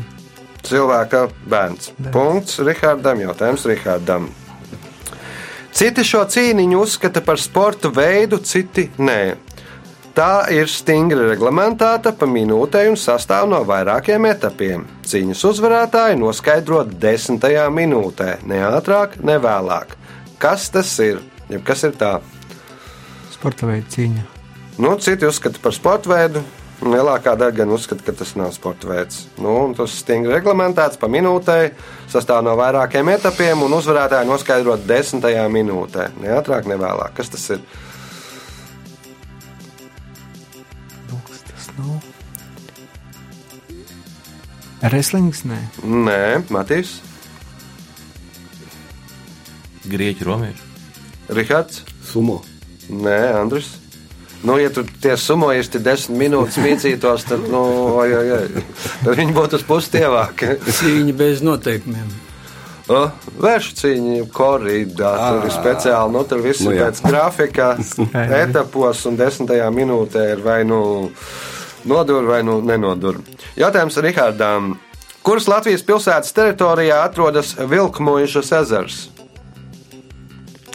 Cilvēka 0.66 1.22
bērns. 1.48 1.92
bērns. 1.96 2.12
Punkts 2.12 2.58
Rihardam, 2.66 3.22
jautājums 3.22 3.64
Rihardam. 3.70 4.28
Citi 5.76 6.04
šo 6.08 6.22
cīniņu 6.32 6.78
uzskata 6.80 7.20
par 7.24 7.40
sporta 7.40 7.90
veidu, 7.92 8.38
citi 8.40 8.88
nē. 8.98 9.36
Tā 10.16 10.46
ir 10.48 10.70
stingri 10.72 11.26
reglamentēta 11.28 12.14
pa 12.16 12.24
minūtei 12.24 12.86
un 12.88 12.94
sastāv 12.96 13.50
no 13.50 13.58
vairākiem 13.68 14.24
etapiem. 14.30 14.86
Cīņas 15.04 15.42
uzvarētāji 15.44 16.16
noskaidro 16.16 16.78
desmitajā 16.88 17.66
minūtē, 17.68 18.38
ne 18.48 18.62
ātrāk, 18.64 19.18
ne 19.20 19.34
vēlāk. 19.44 19.92
Kas 20.40 20.70
tas 20.72 20.94
ir? 21.04 21.20
Ja 21.52 21.60
kas 21.60 21.84
ir 21.84 21.92
tā? 22.00 22.14
Sporta 23.34 23.68
veida 23.68 23.92
cīņa. 23.92 24.24
Nu, 24.80 24.94
citi 25.04 25.28
uzskata 25.28 25.60
par 25.60 25.76
sporta 25.76 26.08
veidu. 26.14 26.40
Lielākā 26.80 27.34
daļa 27.36 27.58
gan 27.58 27.74
uzskata, 27.76 28.06
ka 28.06 28.14
tas 28.16 28.32
nav 28.40 28.54
sporta 28.56 28.88
veids. 28.88 29.26
Nu, 29.36 29.58
tas 29.76 29.92
ir 29.92 30.00
stingri 30.00 30.32
reglamentēts 30.32 30.96
pa 31.00 31.10
minūtei, 31.12 31.74
sastāv 32.08 32.40
no 32.44 32.56
vairākiem 32.56 33.12
etapiem, 33.12 33.68
un 33.68 33.76
uzvarētāji 33.82 34.32
noskaidrot 34.32 34.88
desmitajā 34.88 35.44
minūtē. 35.52 36.14
Ne 36.24 36.32
ātrāk, 36.40 36.64
ne 36.72 36.80
vēlāk. 36.80 37.12
Kas 37.20 37.32
tas 37.36 37.44
ir? 37.52 37.68
Reslings? 44.82 45.44
Nē, 45.48 45.60
Nē 45.84 46.22
Matīs, 46.52 46.98
Grieķu 49.86 50.26
romieši. 50.26 50.62
Rihards, 51.30 51.82
Sumo. 52.02 52.40
Nē, 52.90 53.18
Andris. 53.40 53.76
Nu, 54.46 54.58
ja 54.60 54.68
tur 54.70 54.86
tie 55.02 55.16
sumojisti 55.18 55.80
desmit 55.82 56.18
minūtes 56.20 56.58
mīcītos, 56.62 57.24
tad, 57.26 57.46
nu, 57.50 57.62
oj, 57.96 58.12
oj, 58.18 58.32
oj, 58.36 58.62
tad 59.00 59.16
viņi 59.18 59.34
būtu 59.34 59.58
uz 59.58 59.64
pusi 59.66 59.94
tievāki. 59.96 60.52
Cīņa 60.66 61.14
bez 61.18 61.42
noteikumiem. 61.46 62.10
O, 62.92 63.00
Vēršu 63.42 63.72
cīņa, 63.80 64.18
korīdā, 64.34 65.12
tur 65.18 65.48
ir 65.48 65.54
speciāli, 65.56 66.14
nu, 66.14 66.22
tur 66.28 66.44
viss 66.44 66.62
Nu, 66.62 66.74
ir 66.76 66.84
pēc 66.84 67.00
grafika, 67.08 67.72
etapos, 68.44 69.02
un 69.10 69.18
desmitajā 69.18 69.66
minūtē 69.74 70.28
ir 70.36 70.44
vai 70.44 70.60
nu 70.68 70.80
nodur 71.86 72.26
vai 72.28 72.42
nu 72.46 72.60
nenodur. 72.64 73.20
Jautājums 73.56 73.98
Rihardām. 74.02 74.74
Kuras 75.26 75.48
Latvijas 75.50 75.82
pilsētas 75.86 76.34
teritorijā 76.36 77.00
atrodas 77.06 77.54
Vilkmojušas 77.58 78.52
ezers? 78.60 78.98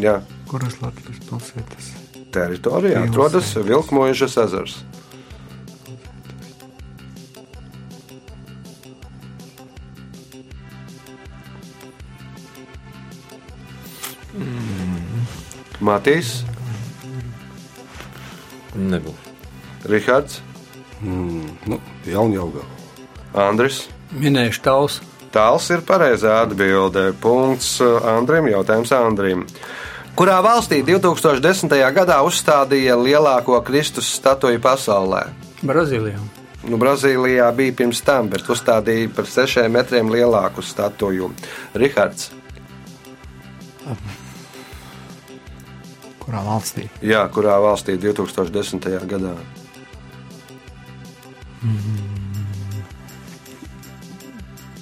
Jā, 0.02 0.20
kuras 0.50 0.80
Latvijas 0.82 1.22
pilsētas? 1.30 1.92
teritorijā 2.32 3.04
Pilsēta. 3.04 3.12
atrodas 3.12 3.54
Vilkmojušas 3.68 4.38
ezers. 4.46 4.80
Matīs, 15.82 16.44
Nebūs. 18.78 19.32
Rihards, 19.90 20.38
Nu, 22.12 22.18
jauni 22.18 22.38
auga. 22.38 22.66
Andris. 23.34 23.86
Minējuši 24.12 24.62
tausu. 24.66 25.06
Tāls 25.32 25.70
ir 25.72 25.84
pareizā 25.88 26.42
atbilde. 26.44 27.14
Punkts 27.24 27.78
Andrim. 27.80 28.50
Jautājums 28.52 28.92
Andrim. 28.92 29.46
Kurā 30.20 30.42
valstī 30.44 30.82
2010. 30.84 31.72
gadā 31.96 32.18
uzstādīja 32.28 32.98
lielāko 33.00 33.62
Kristus 33.64 34.10
statuju 34.18 34.60
pasaulē? 34.60 35.22
Brazīlijā. 35.64 36.20
Nu, 36.68 36.76
Brazīlijā 36.82 37.48
bija 37.56 37.78
pirms 37.80 38.04
tam, 38.04 38.28
bet 38.30 38.44
uzstādīja 38.44 39.08
par 39.16 39.32
sešiem 39.32 39.72
metriem 39.72 40.12
lielāku 40.12 40.62
statuju. 40.62 41.32
Rihards. 41.80 42.28
Kurā 46.20 46.44
valstī? 46.44 46.92
Jā, 47.00 47.24
kurā 47.32 47.56
valstī 47.64 47.96
2010. 47.96 48.92
gadā? 49.16 49.40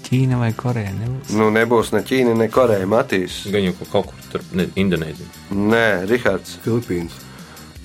Ķīna 0.09 0.39
vai 0.41 0.49
Koreja? 0.57 0.89
Nebūs. 0.97 1.33
Nu, 1.37 1.51
nebūs 1.53 1.91
ne 1.93 2.01
Ķīna, 2.05 2.33
ne 2.37 2.47
Koreja. 2.49 2.87
Matīs. 2.89 3.43
Gan 3.53 3.67
jau 3.67 3.75
kaut 3.91 4.09
kur 4.09 4.29
tur, 4.31 4.45
ne, 4.57 4.65
Indonēzija. 4.81 5.29
Nē, 5.53 5.85
Rihards. 6.09 6.57
Filipīnas. 6.65 7.13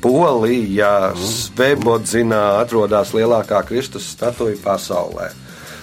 Polijā, 0.05 1.13
Svebodzinā 1.17 2.43
atrodas 2.61 3.15
lielākā 3.17 3.63
Kristus 3.69 4.09
statuja 4.13 4.57
pasaulē. 4.65 5.31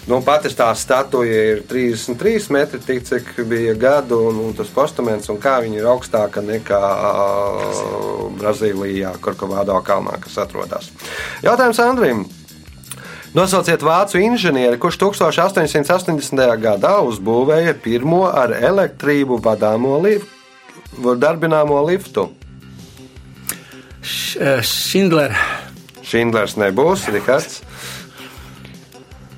Nu, 0.10 0.18
pati 0.26 0.50
tā 0.58 0.72
statuja 0.78 1.42
ir 1.52 1.64
33 1.70 2.50
metri, 2.54 2.82
tik 2.82 3.06
cik 3.06 3.32
bija 3.50 3.76
gadu, 3.78 4.18
un, 4.32 4.40
un 4.48 4.58
tas 4.58 4.70
postaments, 4.74 5.30
un 5.30 5.38
kā 5.42 5.60
viņa 5.62 5.78
ir 5.78 5.90
augstāka 5.90 6.42
nekā 6.42 6.82
uh, 6.82 8.28
Brazīlijā, 8.42 9.14
Korkovādo 9.22 9.78
kalnā, 9.86 10.18
kas 10.22 10.42
atrodas. 10.42 10.90
Jautājums 11.46 11.82
Andrim. 11.86 12.26
Nosauciet 13.32 13.80
vācu 13.80 14.20
inženieri, 14.20 14.76
kurš 14.76 14.98
1880. 15.00 16.42
gadā 16.60 16.98
uzbūvēja 17.08 17.78
pirmo 17.80 18.26
ar 18.28 18.52
elektrību 18.52 19.38
vadāmo 19.40 19.96
liftu, 20.04 21.14
darbināmo 21.16 21.78
liftu. 21.88 22.28
Šindler. 24.04 25.38
Šindlers 26.04 26.58
nebūs, 26.60 27.08
Rihards. 27.14 27.62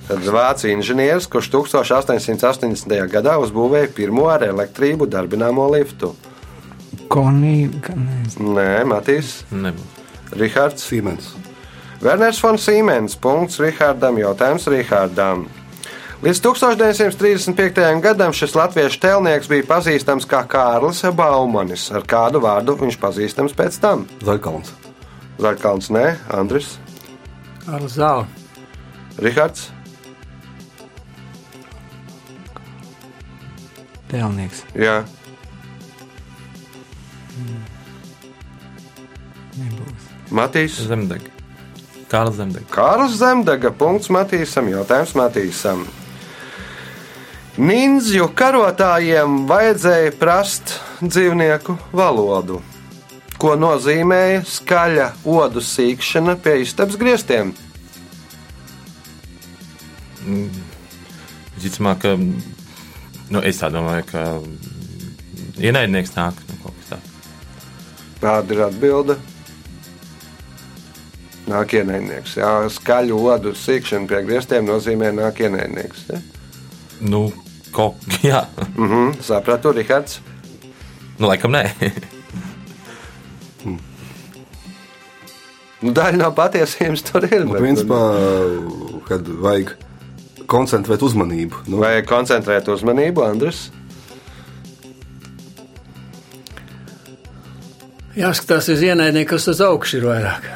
Tad 0.08 0.26
vācu 0.26 0.74
inženieris, 0.74 1.30
kurš 1.30 1.52
1880. 1.54 2.98
gadā 3.14 3.38
uzbūvēja 3.46 3.94
pirmo 3.94 4.26
ar 4.34 4.48
elektrību 4.50 5.06
darbināmo 5.06 5.70
liftu. 5.76 6.16
Nezinu. 7.94 8.58
Nē, 8.58 8.70
Matīs, 8.90 9.44
Nebūs. 9.54 10.06
Rihards. 10.34 10.90
Siemens. 10.90 11.36
Werners 12.04 12.40
von 12.44 12.58
Siemens. 12.60 13.16
Punkts 13.16 13.60
Rihardam. 13.64 14.18
Jautājums 14.20 14.68
Rihardam. 14.68 15.46
Līdz 16.24 16.40
1935. 16.44 18.02
gadam 18.04 18.32
šis 18.36 18.54
latviešu 18.56 19.00
tēlnieks 19.04 19.50
bija 19.52 19.66
pazīstams 19.68 20.28
kā 20.28 20.44
Kārlis 20.48 21.02
Baumanis. 21.16 21.90
Ar 21.96 22.04
kādu 22.08 22.40
vārdu 22.44 22.76
viņš 22.80 23.00
pazīstams 23.00 23.56
pēc 23.56 23.80
tam? 23.84 24.06
Zaļkalns. 24.24 24.72
Zaļkalns, 25.44 25.90
nē, 25.96 26.06
Andris, 26.32 26.78
Ar 27.68 27.84
zāli. 27.88 28.28
Rihards. 29.24 29.70
Tēlnieks. 34.12 34.66
Jā, 34.76 35.02
Nebūs. 39.58 40.10
Matīs. 40.34 40.82
Zemdeg. 40.88 41.33
Kārls 42.14 42.38
Zemdeg. 42.38 42.66
Kārls 42.70 43.18
Zemdega. 43.18 43.72
Punkts 43.74 44.12
Matīsam. 44.14 44.70
Jautājums 44.70 45.16
Matīsam. 45.18 45.82
Nindzju 47.58 48.28
karotājiem 48.38 49.44
vajadzēja 49.50 50.14
prast 50.18 50.76
dzīvnieku 51.02 51.76
valodu, 51.94 52.60
ko 53.38 53.54
nozīmēja 53.62 54.42
skaļa 54.50 55.12
odu 55.30 55.62
sīkšana 55.62 56.34
pie 56.42 56.56
istabas 56.64 56.98
griestiem. 56.98 57.52
Visticamāk, 61.54 62.02
ka 62.02 62.16
nu, 62.18 63.42
es 63.42 63.62
tā 63.62 63.70
domāju, 63.74 64.08
ka 64.10 64.26
ienaidnieks 65.62 66.18
nāk 66.18 66.42
no 66.50 66.58
kaut 66.64 66.82
kas 66.82 66.96
tāds. 66.96 67.14
Tāda 68.24 68.58
ir 68.58 68.66
atbilde. 68.66 69.22
Nāk 71.44 71.74
ienaidnieks. 71.76 72.38
Jā, 72.40 72.52
skaļu 72.72 73.18
odu 73.34 73.52
sīkšana 73.58 74.08
pie 74.08 74.22
griestiem 74.24 74.64
nozīmē 74.70 75.10
nāk 75.18 75.42
ienaidnieks. 75.44 76.06
Ja? 76.14 76.22
Nu, 77.04 77.26
kaut 77.76 78.00
kā. 78.22 78.46
Mhm, 78.78 79.18
sapratu, 79.26 79.74
Rihards. 79.76 80.22
Nu, 81.20 81.28
laikam 81.28 81.52
nē. 81.54 81.66
Nu, 85.84 85.92
daļa 85.92 86.16
no 86.22 86.30
patiesības 86.32 87.04
tur 87.10 87.26
ir. 87.28 87.44
Nu, 87.44 87.58
bet- 87.58 87.64
principā, 87.66 88.00
kad 89.10 89.28
vajag 89.44 89.74
koncentrēt 90.48 91.04
uzmanību. 91.04 91.66
Nu, 91.68 91.82
Vajag 91.84 92.08
koncentrēt 92.08 92.70
uzmanību, 92.72 93.24
Andris. 93.28 93.66
Jāskatās 98.16 98.68
uz 98.70 98.84
ienaidnieku, 98.86 99.34
kas 99.36 99.48
uz 99.52 99.60
augšu 99.66 99.98
ir 100.00 100.08
vairāk. 100.08 100.48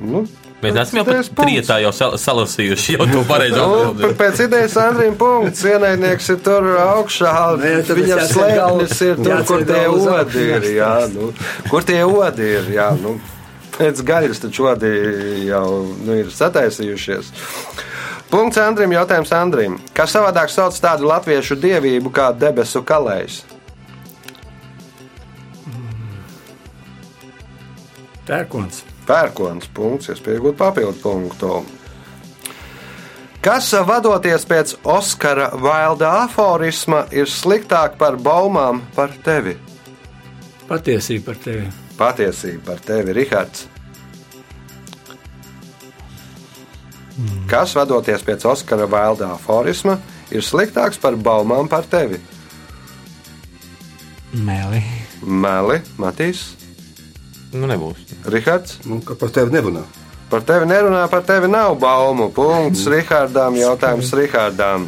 Nu, 0.00 0.22
Mēs 0.60 0.76
esam 0.76 0.98
jau 1.00 1.04
trietā 1.38 1.78
jau 1.80 1.90
sal 1.96 2.14
salasījuši 2.20 2.98
jau 2.98 3.06
to 3.08 3.22
pareizo 3.30 3.62
Nu, 3.64 3.76
atbildi. 3.90 4.10
pēc 4.18 4.42
idejas 4.44 4.74
Andrija 4.80 5.14
punkts. 5.16 5.62
Ienaidnieks 5.64 6.28
ir 6.34 6.40
tur 6.44 6.66
augšā. 6.82 7.32
Nē, 7.62 7.70
tad 7.88 7.96
Viņam 8.00 8.20
slēpnis 8.28 9.00
ir 9.06 9.22
tur, 9.24 9.44
kur 9.48 9.64
tie 9.70 9.86
odi 9.88 10.42
ir. 10.56 10.66
Jā, 10.76 10.90
nu, 11.14 11.30
kur 11.72 11.86
tie 11.88 12.02
odi 12.04 12.50
ir. 12.58 12.68
Jā, 12.76 12.90
nu, 13.00 13.14
pēc 13.78 14.02
gaļas 14.12 14.42
taču 14.44 14.68
odi 14.74 14.90
jau 15.48 15.64
nu, 16.04 16.18
ir 16.20 16.28
sataisījušies. 16.36 17.32
Punkts 18.30 18.60
Andrim. 18.62 18.92
Jautājums 18.94 19.32
Andrim. 19.34 19.78
Kā 19.96 20.04
savādāk 20.06 20.52
sauc 20.52 20.76
tādu 20.78 21.08
latviešu 21.08 21.56
dievību 21.58 22.12
kā 22.14 22.28
debesu 22.36 22.84
kalējs? 22.86 23.40
Pērkons. 28.28 28.84
Pērkons 29.08 29.70
punkts, 29.74 30.10
iespēja 30.12 30.38
iegūt 30.38 30.58
papildu 30.60 31.00
punktu. 31.02 31.54
Kas 33.40 33.70
vadoties 33.88 34.44
pēc 34.44 34.74
Oskara 34.84 35.48
Vailda 35.56 36.10
aforisma 36.26 37.06
ir 37.16 37.28
sliktāk 37.30 37.96
par 38.00 38.18
baumām 38.20 38.82
par 38.94 39.14
tevi? 39.24 39.56
Patiesība 40.68 41.32
par 41.32 41.38
tevi. 41.46 41.70
Patiesība 41.96 42.66
par 42.66 42.82
tevi, 42.84 43.14
Rihards. 43.16 43.64
Kas 47.50 47.72
vadoties 47.76 48.22
pēc 48.24 48.44
Oskara 48.48 48.86
Vailda 48.88 49.32
aforisma 49.34 49.96
ir 50.30 50.44
sliktāks 50.44 51.00
par 51.00 51.16
baumām 51.16 51.68
par 51.68 51.88
tevi? 51.90 52.20
Meli. 54.36 54.84
Meli, 55.24 55.80
Matīs, 56.00 56.44
Nu, 57.52 57.66
nebūs. 57.66 58.04
Rihards. 58.30 58.78
nu, 58.86 59.00
par 59.02 59.32
tevi 59.34 59.50
nebunā. 59.54 59.82
Par 60.30 60.44
tevi 60.46 60.68
nerunā, 60.70 61.08
par 61.10 61.24
tevi 61.26 61.48
nav 61.50 61.74
baumu. 61.82 62.28
Punkts 62.30 62.84
Rihardam, 62.86 63.56
jautājums 63.58 64.12
Rihardam. 64.14 64.86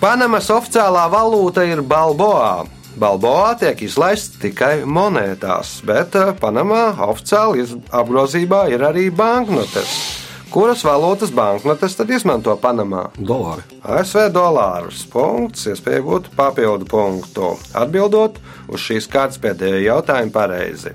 Panamas 0.00 0.46
oficiālā 0.54 1.08
valūta 1.10 1.66
ir 1.66 1.82
balboā. 1.82 2.68
Balboā 3.00 3.56
tiek 3.58 3.82
izlaists 3.82 4.38
tikai 4.42 4.84
monētās, 4.86 5.80
bet 5.86 6.14
eh, 6.18 6.32
Panamā 6.38 6.90
oficiāli 7.08 7.66
apgrozībā 7.90 8.68
ir 8.70 8.86
arī 8.86 9.10
banknotes. 9.10 10.19
Kuras 10.50 10.80
valūtas 10.82 11.30
banknotes 11.30 11.94
tad 11.94 12.08
izmanto 12.10 12.56
Panamā? 12.58 13.04
Dolāri. 13.14 13.62
ASV 13.86 14.32
dolārus. 14.34 15.04
Punkts, 15.06 15.68
iespēja 15.70 16.02
būt 16.02 16.26
papildu 16.34 16.88
punktu. 16.90 17.52
Atbildot 17.78 18.40
uz 18.66 18.82
šīs 18.82 19.06
kārtas 19.12 19.38
pēdējo 19.38 19.78
jautājumu 19.84 20.34
pareizi. 20.34 20.90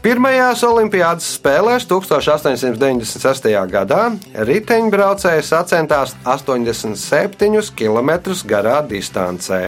Pirmajās 0.00 0.62
Olimpiādas 0.64 1.28
spēlēs 1.36 1.84
1896. 1.90 3.50
gadā 3.68 4.00
riteņbraucēji 4.48 5.44
sacentās 5.44 6.16
87 6.24 7.76
km 7.76 8.16
garā 8.48 8.80
distancē. 8.88 9.62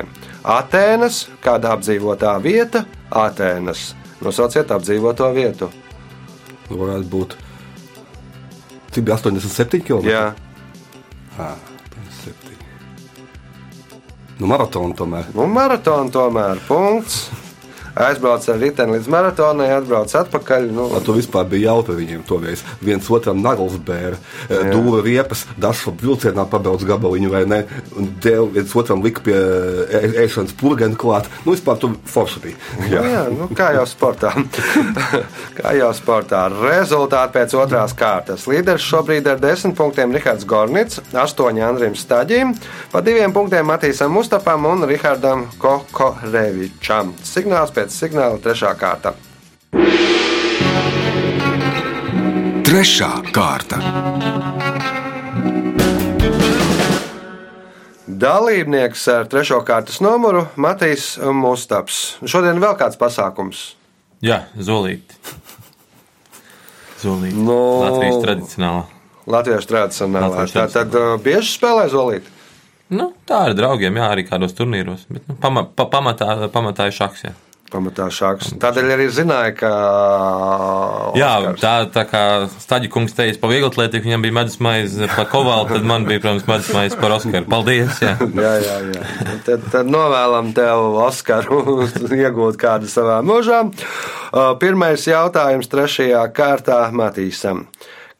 Atēnas, 0.48 1.26
kāda 1.44 1.76
apdzīvotā 1.76 2.38
vieta, 2.40 2.86
Atēnas. 3.12 3.90
Nosauciet 4.24 4.72
apdzīvoto 4.72 5.28
vietu. 5.36 5.68
Varētu 6.72 7.10
būt. 7.12 7.41
Cik 8.92 9.04
bija 9.04 9.16
87 9.16 9.80
km? 9.86 10.06
Jā, 10.08 10.32
À, 11.38 11.54
87. 11.88 12.52
Nu, 14.38 14.46
maratona 14.50 14.94
tomēr. 14.94 15.30
nu, 15.34 15.46
maratona 15.48 16.10
tomēr 16.12 16.60
punkts. 16.68 17.30
Aizbrauc 17.96 18.46
ar 18.48 18.58
riteni 18.62 18.96
līdz 18.96 19.08
maratonai, 19.12 19.68
atbrauc 19.76 20.12
atpakaļ. 20.22 20.68
Nu, 20.72 20.88
Ar 20.96 21.02
to 21.04 21.16
vispār 21.16 21.46
bija 21.50 21.72
jautri 21.72 21.96
viņiem 21.98 22.22
toreiz. 22.28 22.62
Viens 22.80 23.08
otram 23.12 23.42
nagls 23.44 23.76
bēra, 23.84 24.16
dūra 24.48 25.02
riepas, 25.04 25.44
dažs 25.60 25.84
vilcienā 26.00 26.46
pabeidz 26.50 26.84
gabaliņu 26.88 27.30
vai 27.32 27.42
ne. 27.50 27.60
Un 27.98 28.08
dēļ 28.22 28.48
viens 28.56 28.74
otram 28.78 29.02
lika 29.04 29.20
pie 29.26 29.34
ē- 29.34 30.14
ēšanas 30.24 30.54
purgena 30.60 30.96
klāt. 30.96 31.26
Nu, 31.44 31.52
vispār 31.56 31.78
tur 31.82 31.96
forši 32.08 32.42
bija. 32.44 32.60
Jā, 32.92 33.02
jā 33.12 33.22
nu, 33.34 33.48
kā 33.56 33.72
jau 33.76 33.84
sportā. 33.88 34.32
kā 35.58 35.74
jau 35.76 35.90
sportā. 35.96 36.44
Rezultāti 36.62 37.36
pēc 37.38 37.56
otrās 37.58 37.94
kārtas. 37.98 38.46
Līderis 38.50 38.84
šobrīd 38.86 39.26
ar 39.32 39.40
10 39.42 39.74
punktiem 39.78 40.12
Rihards 40.14 40.46
Gornits, 40.48 41.00
8 41.12 41.60
Andrim 41.66 41.94
Staģim, 41.98 42.54
pa 42.92 43.02
2 43.04 43.28
punktiem 43.34 43.66
Matīsam 43.68 44.12
Mustapam 44.14 44.66
un 44.70 44.84
Rihardam 44.88 45.46
Kokorevičam. 45.62 47.12
Signāls 47.26 47.72
pēc 47.74 47.81
signāla 47.90 48.38
3. 48.38 48.70
kārta. 48.78 49.14
Trešā 52.62 53.10
kārta. 53.34 53.80
Dalībnieks 58.06 59.02
ar 59.10 59.26
3. 59.26 59.58
kārtas 59.66 59.98
numuru 60.04 60.46
Matīs 60.54 61.16
Mustaps. 61.18 62.18
Šodien 62.22 62.62
vēl 62.62 62.78
kāds 62.78 63.00
pasākums. 63.00 63.72
Jā, 64.22 64.44
zolīti. 64.54 65.18
Zolīti. 67.02 67.42
Nu, 67.42 67.58
Latvijas 67.82 68.20
tradicionālā. 68.22 68.84
Latviešu 69.26 69.70
tradicionālā. 69.70 70.30
Latviešu 70.30 70.58
Tā 70.58 70.66
tad 70.70 70.94
uh, 70.98 71.14
bieži 71.22 71.56
spēlē 71.56 71.88
zolīt. 71.90 72.26
Nu, 72.92 73.12
tā 73.26 73.46
ar 73.48 73.54
draugiem, 73.56 73.96
jā, 73.96 74.10
arī 74.12 74.26
kādos 74.28 74.54
turnīros. 74.58 75.06
Bet, 75.10 75.24
nu, 75.30 75.36
pama, 75.40 75.64
pa, 75.64 75.86
pamatā, 75.90 76.34
pamatā 76.52 76.90
ir 76.90 76.96
šaks. 76.96 77.24
Jā, 77.24 77.32
Pamatā 77.72 78.06
šāks. 78.12 78.50
Tādēļ 78.60 78.90
arī 78.94 79.06
zināja, 79.16 79.52
ka. 79.56 79.70
jā 81.16 81.30
Oskars- 81.40 81.62
tā, 81.62 81.72
tā 81.94 82.04
kā 82.10 82.22
Staģi 82.60 82.90
kungs 82.92 83.14
teica 83.16 83.40
par 83.40 83.50
vieglu 83.52 83.70
atlētību, 83.70 84.04
viņam 84.06 84.22
bija 84.26 84.36
medus 84.40 84.58
maize 84.60 85.08
par 85.14 85.26
kovalu, 85.32 85.68
tad 85.70 85.86
man 85.88 86.04
bija, 86.08 86.20
protams, 86.20 86.46
medus 86.50 86.68
maize 86.76 86.98
par 87.00 87.16
Oskaru. 87.16 87.48
Paldies! 87.48 87.98
Jā. 88.04 88.14
Jā, 88.42 88.52
jā, 88.60 88.76
jā. 88.92 89.02
Tad, 89.46 89.66
tad 89.72 89.90
novēlam 89.92 90.52
tev, 90.56 90.84
Oskaru, 91.06 91.62
iegūt 92.22 92.60
kādu 92.60 92.90
savā 92.92 93.20
mūžā. 93.24 93.62
Uh, 94.32 94.52
Pirmais 94.60 95.04
jautājums 95.08 95.68
trešajā 95.72 96.22
kārtā 96.36 96.78
Matīsam. 96.92 97.66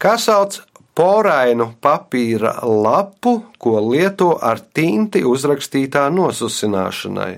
Kā 0.02 0.16
sauc 0.18 0.58
porainu 0.98 1.70
papīra 1.80 2.56
lapu, 2.66 3.38
ko 3.62 3.78
lieto 3.92 4.34
ar 4.42 4.60
tinti 4.76 5.22
uzrakstītā 5.24 6.08
nosusināšanai? 6.12 7.32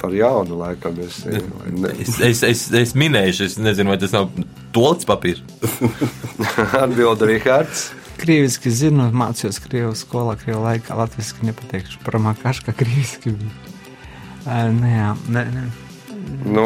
Par 0.00 0.14
jaunu 0.16 0.56
laikam 0.60 0.96
es 1.04 1.20
Es, 2.00 2.18
es, 2.20 2.42
es, 2.42 2.66
es 2.72 2.94
minēju, 2.96 3.44
es 3.46 3.58
nezinu, 3.60 3.92
vai 3.92 3.98
tas 4.00 4.14
nav 4.16 4.30
tolts 4.74 5.08
papīrs. 5.08 5.42
atbildu 6.84 7.28
Rihards. 7.28 7.90
Krieviski 8.20 8.72
zinu, 8.72 9.08
mācījos 9.16 9.60
Krievu 9.64 9.94
skolā, 9.96 10.34
Krievu 10.40 10.60
laikā. 10.64 10.96
Latvijas 10.98 11.34
nepateikšu 11.44 12.02
kā 12.66 12.74
krieviski 12.76 13.32
nē, 14.76 15.14
nē, 15.32 15.44
nē. 15.54 15.64
Nu, 16.46 16.64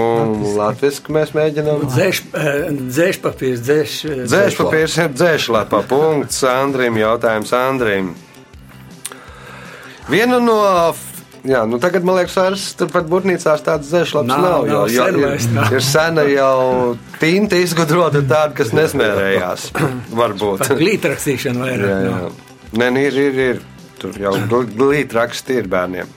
Latvijas 0.59 1.01
mēs 1.15 1.33
mēģinām. 1.35 1.87
Dzēš, 1.89 2.21
eh, 2.35 2.67
dzēš 2.91 3.19
papīrs, 3.23 3.63
dzēš. 3.65 3.95
eh, 4.11 4.21
Dzēš 4.29 4.59
papīrs 4.61 4.99
ir 5.05 5.15
dzēšlapā. 5.15 5.83
Punkts 5.91 6.43
Andrim. 6.47 6.99
Jautājums 7.01 7.53
Andrim. 7.57 8.15
Vienu 10.11 10.41
no. 10.43 10.59
Jā, 11.45 11.61
nu 11.69 11.77
tagad 11.77 12.07
man 12.09 12.17
liekas, 12.17 12.39
vairs 12.41 12.63
turpat 12.79 13.09
būtnīcās 13.11 13.65
tādas 13.67 13.91
dzēšlapas 13.91 14.31
nav. 14.31 14.45
Nav, 14.45 14.63
jo, 14.65 14.79
nav, 14.81 14.89
jo 14.89 15.05
sen 15.05 15.19
ir, 15.21 15.49
nav. 15.53 15.75
ir 15.77 15.85
sena 15.85 16.25
jau 16.25 16.97
tinta 17.21 17.61
izgudrota 17.61 18.23
tāda, 18.25 18.55
kas 18.57 18.73
nesmērējās. 18.77 19.69
Varbūt. 20.23 20.65
Jā, 20.65 20.79
vairāk. 21.61 21.93
jā. 22.09 22.17
nav. 22.17 22.43
Nē, 22.81 22.91
nē, 22.97 23.07
ir, 23.11 23.21
ir, 23.29 23.41
ir. 23.51 23.63
Tur 24.01 24.17
jau 24.21 24.33
glītraksti 24.49 25.61
ir 25.61 25.69
bērniem. 25.71 26.09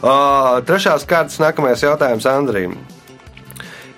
Uh, 0.00 0.60
trešās 0.68 1.08
kārtas 1.08 1.40
nākamais 1.40 1.80
jautājums 1.84 2.28
Andrīm. 2.28 2.76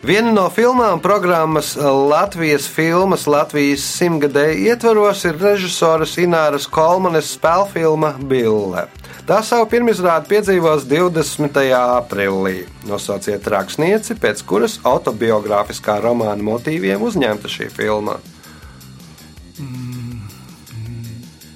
Viena 0.03 0.33
no 0.35 0.49
filmām 0.51 0.99
programmas 0.99 1.77
Latvijas 1.79 2.65
filmas 2.67 3.29
Latvijas 3.31 3.85
simtgadēja 4.01 4.73
ietvaros 4.73 5.23
ir 5.29 5.39
režisoras 5.39 6.17
Ināras 6.19 6.67
Kolmanes 6.67 7.35
spēlfilma 7.37 8.17
Bille. 8.19 8.89
Tā 9.23 9.37
savu 9.47 9.69
pirmizrādi 9.71 10.27
piedzīvos 10.33 10.83
20. 10.91 11.59
aprīlī. 11.79 12.65
Nosauciet 12.91 13.47
rakstnieci, 13.47 14.17
pēc 14.19 14.43
kuras 14.43 14.81
autobiogrāfiskā 14.83 16.01
romāna 16.03 16.43
motīviem 16.43 17.05
uzņemta 17.07 17.51
šī 17.51 17.69
filma. 17.71 18.17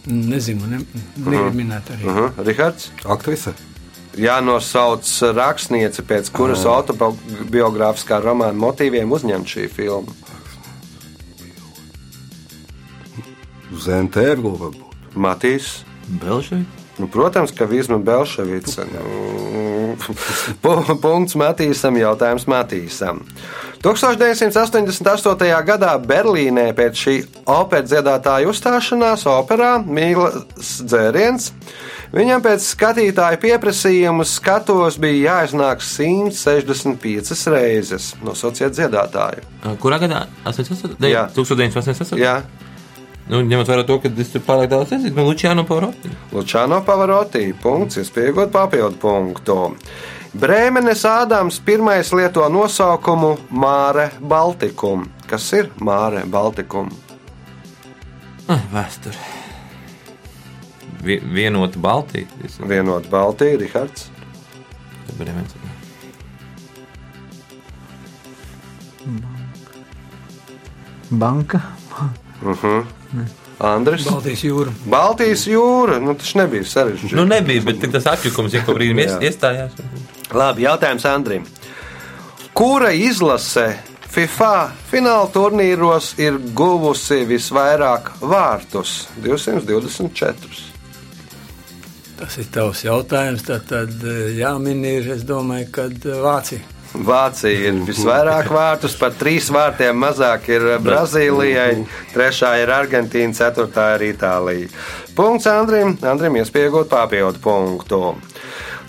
Nezinu, 0.06 0.68
ne, 0.70 0.78
negribu 1.16 1.50
minēt 1.58 1.90
arī. 1.90 2.06
Uh 2.06 2.16
-huh. 2.16 2.44
Rihards? 2.46 2.90
Aktrise. 3.04 3.54
jānosauc 4.16 5.32
rakstniece, 5.34 6.02
pēc 6.02 6.30
kuras 6.32 6.64
autobiogrāfiskā 6.64 8.20
romāna 8.22 8.56
motīviem 8.56 9.12
uzņemta 9.12 9.48
šī 9.48 9.68
filma. 9.68 10.12
Zentēvgu 13.72 14.58
varbūt. 14.58 14.98
Matīs. 15.14 15.84
Belžai? 16.06 16.64
Nu, 16.96 17.06
protams, 17.12 17.52
ka 17.52 17.66
Vīsma 17.68 17.98
Belševica. 18.00 18.86
Nu, 18.88 19.96
pu- 20.64 20.96
punkts 21.02 21.36
Matīsam, 21.36 21.98
jautājums 22.00 22.46
Matīsam. 22.48 23.20
1988. 23.84 25.50
gadā 25.68 25.92
Berlīnē 26.02 26.70
pēc 26.76 27.02
šī 27.02 27.14
operas 27.52 27.90
dziedātāja 27.92 28.48
uzstāšanās 28.50 29.26
operā 29.30 29.74
Mīlas 29.84 30.80
dzēriens. 30.88 31.50
Viņam 32.16 32.40
pēc 32.44 32.64
skatītāju 32.70 33.40
pieprasījumu 33.42 34.24
skatos 34.26 34.96
bija 35.02 35.34
jāiznāk 35.42 35.82
165 35.84 37.46
reizes. 37.52 38.12
Nosauciet 38.24 38.72
dziedātāju. 38.78 39.42
Kurā 39.82 39.98
gadā? 40.00 40.24
88? 40.46 40.96
Jā. 41.10 41.26
1988? 41.36 42.20
Jā, 42.22 42.38
Nu, 43.26 43.40
ņemot 43.42 43.66
vērā 43.66 43.82
to, 43.88 43.96
ka 43.98 44.10
es 44.22 44.28
tur 44.30 44.42
pārāk 44.46 44.68
daudz 44.70 44.92
nezinu, 44.94 45.16
nu, 45.18 45.24
Lučiāno 45.26 45.64
Pavaroti. 45.66 46.12
Lučāno 46.34 46.78
Pavarotī. 46.86 47.48
Punkts, 47.62 47.98
iespējot 47.98 48.52
papildu 48.54 49.00
punktu. 49.02 49.56
Brēmenes 50.36 51.02
Ādams 51.08 51.58
pirmais 51.64 52.12
lieto 52.14 52.44
nosaukumu 52.52 53.32
Māre 53.50 54.10
Baltikum. 54.20 55.08
Kas 55.26 55.48
ir 55.58 55.70
Māre 55.80 56.22
Baltikum? 56.30 56.92
Ah, 58.46 58.62
vēsture. 58.70 59.18
Vi, 61.02 61.18
vienota 61.34 61.78
Baltija. 61.82 62.26
Es- 62.44 62.60
Vienot 62.62 63.08
Baltiju, 63.10 63.58
Rihards. 63.64 64.10
Bremens. 65.18 65.54
Banka. 71.10 71.60
Andris. 73.58 74.04
Baltijas 74.04 74.42
jūra. 74.44 74.72
Baltijas 74.92 75.46
jūra. 75.48 75.96
Nu, 76.02 76.14
tas 76.14 76.34
nebija 76.36 76.64
sarežģīti. 76.68 77.16
Nu, 77.16 77.24
nebija, 77.24 77.62
bet 77.64 77.80
tik 77.80 77.92
tas 77.94 78.04
atjukums 78.12 78.52
jau 78.52 78.62
brīdim 78.76 79.00
ies- 79.00 79.14
Jā. 79.16 79.30
iestājās. 79.30 79.70
Labi, 80.36 80.66
jautājums 80.66 81.04
Andrim. 81.08 81.46
Kura 82.56 82.90
izlase 82.92 83.76
FIFA 84.12 84.70
fināla 84.90 85.30
turnīros 85.32 86.14
ir 86.18 86.38
guvusi 86.56 87.22
visvairāk 87.28 88.12
vārtus? 88.20 89.06
224. 89.24 90.62
Tas 92.16 92.36
ir 92.40 92.44
tavs 92.52 92.84
jautājums. 92.84 93.42
Tad, 93.44 93.66
tad 93.68 93.90
eh, 94.04 94.30
jāmin 94.38 94.84
ir, 94.88 95.10
es 95.16 95.24
domāju, 95.28 95.70
kad 95.70 95.92
eh, 96.06 96.20
Vācija. 96.24 96.60
Vācija 97.04 97.70
ir 97.70 97.80
visvairāk 97.86 98.48
vārtus, 98.52 98.96
par 98.98 99.12
trīs 99.18 99.50
vārtiem 99.52 99.98
mazāk 100.00 100.48
ir 100.52 100.66
Brazīlijai, 100.84 101.84
trešā 102.14 102.54
ir 102.62 102.72
Argentīna, 102.72 103.36
ceturtā 103.36 103.92
ir 103.96 104.08
Itālija. 104.12 104.70
Punkts 105.16 105.48
Andrim, 105.50 105.96
Andrim 106.04 106.38
iespējot 106.40 106.88
papildu 106.92 107.42
punktu. 107.42 108.00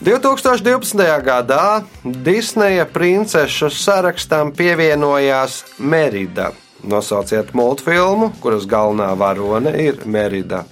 2012. 0.03 1.01
gadā 1.25 1.81
Disneja 2.03 2.85
princešu 2.85 3.71
sarakstam 3.73 4.51
pievienojās 4.53 5.63
Merida. 5.79 6.51
Nosauciet 6.83 7.55
multfilmu, 7.57 8.35
kuras 8.41 8.67
galvenā 8.69 9.09
varone 9.17 9.73
ir 9.81 10.03
Merida. 10.05 10.63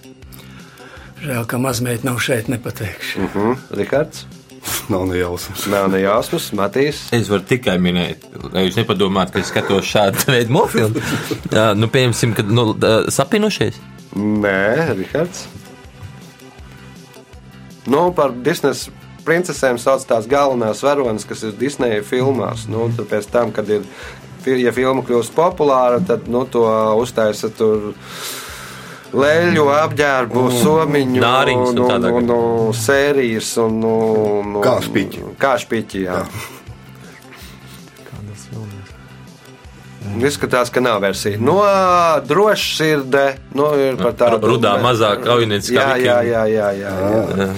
Žēl, 1.26 1.45
ka 1.50 1.58
mazmeita 1.58 2.06
nav 2.06 2.19
šeit, 2.21 2.52
nepateikšu. 2.54 3.26
Mhm, 3.26 3.54
Rikards, 3.80 4.28
Nav 4.93 5.08
nejausmas. 5.10 5.65
nav 5.71 5.89
ne 5.93 6.02
jausmas, 6.04 6.52
Matīs. 6.58 7.06
Es 7.15 7.30
varu 7.32 7.45
tikai 7.48 7.78
minēt, 7.82 8.26
lai 8.54 8.67
jūs 8.67 8.78
nepadomājat, 8.80 9.34
ka 9.34 9.41
es 9.41 9.52
skatos 9.54 9.89
šādu 9.89 10.26
veidu 10.36 10.56
mofilmu. 10.56 11.04
Nu, 11.78 11.89
pieņemsim, 11.91 12.36
ka 12.38 12.45
nu, 12.45 12.71
sapinušies. 13.13 13.80
Nē, 14.15 14.93
Rikards. 14.95 15.48
Nu, 17.86 18.08
par 18.15 18.34
Disneja 18.45 18.93
princesēm 19.26 19.80
sauc 19.82 20.06
tās 20.08 20.30
galvenās 20.30 20.84
varonas, 20.86 21.26
kas 21.28 21.43
ir 21.45 21.58
Disneja 21.60 22.04
filmās. 22.06 22.67
Nu, 22.69 22.88
pēc 22.98 23.28
tam, 23.34 23.52
kad 23.56 23.69
ir, 23.74 23.86
ja 24.45 24.74
filma 24.76 25.04
kļūst 25.06 25.34
populāra, 25.36 26.00
tad 26.06 26.30
nu, 26.32 26.45
to 26.50 26.65
uztaisa 27.02 27.50
tur. 27.54 27.93
Leļu 29.15 29.65
apģērbu, 29.71 30.41
Mm. 30.49 30.58
somiņu, 30.63 31.21
Nāriņas 31.23 31.69
un 31.69 31.75
nu, 31.80 31.88
tādā 31.89 32.10
nu, 32.12 32.19
nu, 32.28 32.39
sērijas 32.75 33.54
un 33.63 33.80
nu, 33.80 33.93
nu, 34.54 34.62
Kā 34.65 34.75
špiķi. 34.84 35.23
Kā 35.39 35.54
špiķi, 35.62 36.01
jā. 36.08 36.19
Kādas 38.10 38.45
filmas? 38.49 38.93
Izskatās, 40.30 40.69
ka 40.71 40.80
nav 40.84 40.99
versija. 41.04 41.39
No 41.41 41.58
drošas 42.28 42.78
sirdē, 42.78 43.25
nu, 43.58 43.71
ir 43.80 43.97
par 43.99 44.13
tādu 44.19 44.51
Rudā 44.54 44.75
mazā 44.84 45.15
kaujinieci 45.23 45.73
kā 45.75 45.82
Jā, 45.82 45.95
jā, 45.95 45.95
vikingi. 45.95 46.32
jā, 46.32 46.43
jā, 46.51 46.69
jā, 46.84 46.93
jā. 46.99 47.23
Jā. 47.39 47.49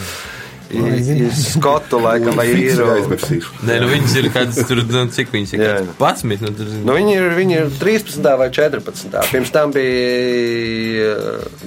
Ir 0.67 1.29
skotu 1.37 1.99
laikam 2.03 2.35
vai 2.35 2.47
īru. 2.51 2.87
aizmirsīšu. 2.97 3.53
Nē, 3.67 3.77
nu 3.83 3.87
viņas 3.91 4.15
ir 4.19 4.27
kādas 4.35 4.57
tur, 4.67 4.81
nu, 4.83 5.05
cik 5.13 5.31
viņas 5.31 5.53
ir? 5.55 5.63
Jā. 5.63 5.75
kāds 5.99 6.25
11, 6.25 6.43
nu, 6.43 6.51
tur, 6.57 6.73
Nu, 6.87 6.95
viņi, 6.97 7.13
ir, 7.15 7.27
viņi 7.37 7.57
ir 7.61 7.69
13. 7.79 8.27
vai 8.41 8.49
14. 8.51 9.15
Pirms 9.31 9.53
tam 9.55 9.71
bija. 9.75 11.13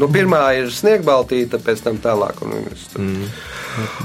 Nu, 0.00 0.08
pirmā 0.12 0.42
ir 0.60 0.68
sniegbaltīta, 0.74 1.60
pēc 1.64 1.82
tam 1.86 1.96
tālāk. 2.02 2.42
un. 2.44 2.68
Mm. 2.98 3.24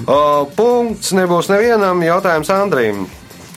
O, 0.07 0.17
punkts 0.55 1.11
nebūs 1.17 1.49
nevienam 1.51 2.03
jautājums 2.05 2.51
Andrim. 2.53 3.05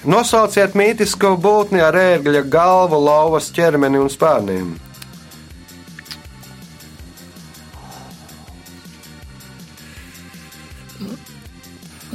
Nosauciet 0.08 0.74
mītisko 0.78 1.34
būtni 1.42 1.82
ar 1.84 1.94
ērgļa 1.98 2.44
galvu, 2.48 3.00
lauvas 3.04 3.50
ķermeni 3.54 3.98
un 4.00 4.08
spārniem. 4.12 4.76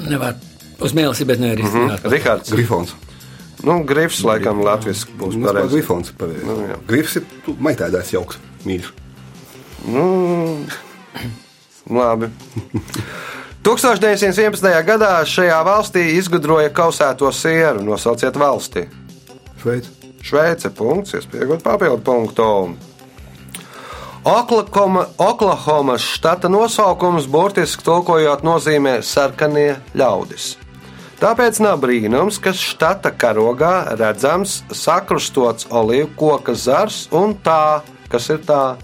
Nevar 0.09 0.35
uz 0.83 0.93
mēlesi, 0.97 1.25
bet 1.29 1.41
nevar 1.41 1.61
izdarīt. 1.63 2.07
Rihards. 2.11 2.53
Grifons. 2.53 2.95
Nu, 3.63 3.77
grifs 3.87 4.19
laikam 4.27 4.59
latviešu 4.65 5.13
būs 5.19 5.37
Nu, 5.39 5.47
pareizi. 5.47 5.77
Grifons 5.77 6.11
ir 6.11 6.17
pareizi. 6.19 6.47
Nu, 6.47 6.57
jā. 6.67 6.79
Grifs 6.89 7.15
ir 7.19 7.27
maitēdājs 7.63 8.11
jauks, 8.17 8.39
mīļš. 8.67 8.89
Nu, 9.93 10.07
labi. 11.91 12.27
1911. 13.63 14.67
gadā 14.83 15.13
šajā 15.23 15.61
valstī 15.63 16.01
izgudroja 16.17 16.71
kausēto 16.75 17.29
sieru. 17.31 17.79
Nosauciet 17.87 18.35
valsti. 18.35 18.89
Šveic. 19.61 19.87
Šveice, 20.23 20.71
punkts, 20.75 21.15
iespējot 21.19 21.63
papildu 21.63 22.03
punktu. 22.03 22.47
Oklahoma, 24.23 25.05
Oklahomas 25.17 26.01
štata 26.01 26.47
nosaukums 26.47 27.25
burtiski 27.27 27.83
tulkojot 27.83 28.45
nozīmē 28.47 29.01
sarkanie 29.03 29.81
ļaudis. 29.99 30.53
Tāpēc 31.19 31.59
nav 31.59 31.81
brīnums, 31.83 32.39
ka 32.39 32.53
štata 32.55 33.11
karogā 33.11 33.97
redzams 33.99 34.61
sakrustots 34.71 35.67
olīvu 35.67 36.07
koka 36.15 36.55
zars 36.55 37.09
un 37.11 37.35
tā, 37.43 37.83
kas 38.07 38.29
ir 38.31 38.39
tā. 38.47 38.77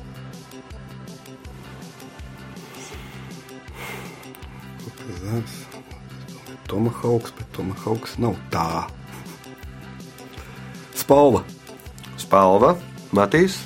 Tomahauks, 6.67 7.31
bet 7.39 7.47
Tomahauks 7.55 8.19
nav 8.19 8.35
tā. 8.51 8.85
Spalva. 10.99 11.47
Spalva, 12.19 12.75
Matīs, 13.15 13.61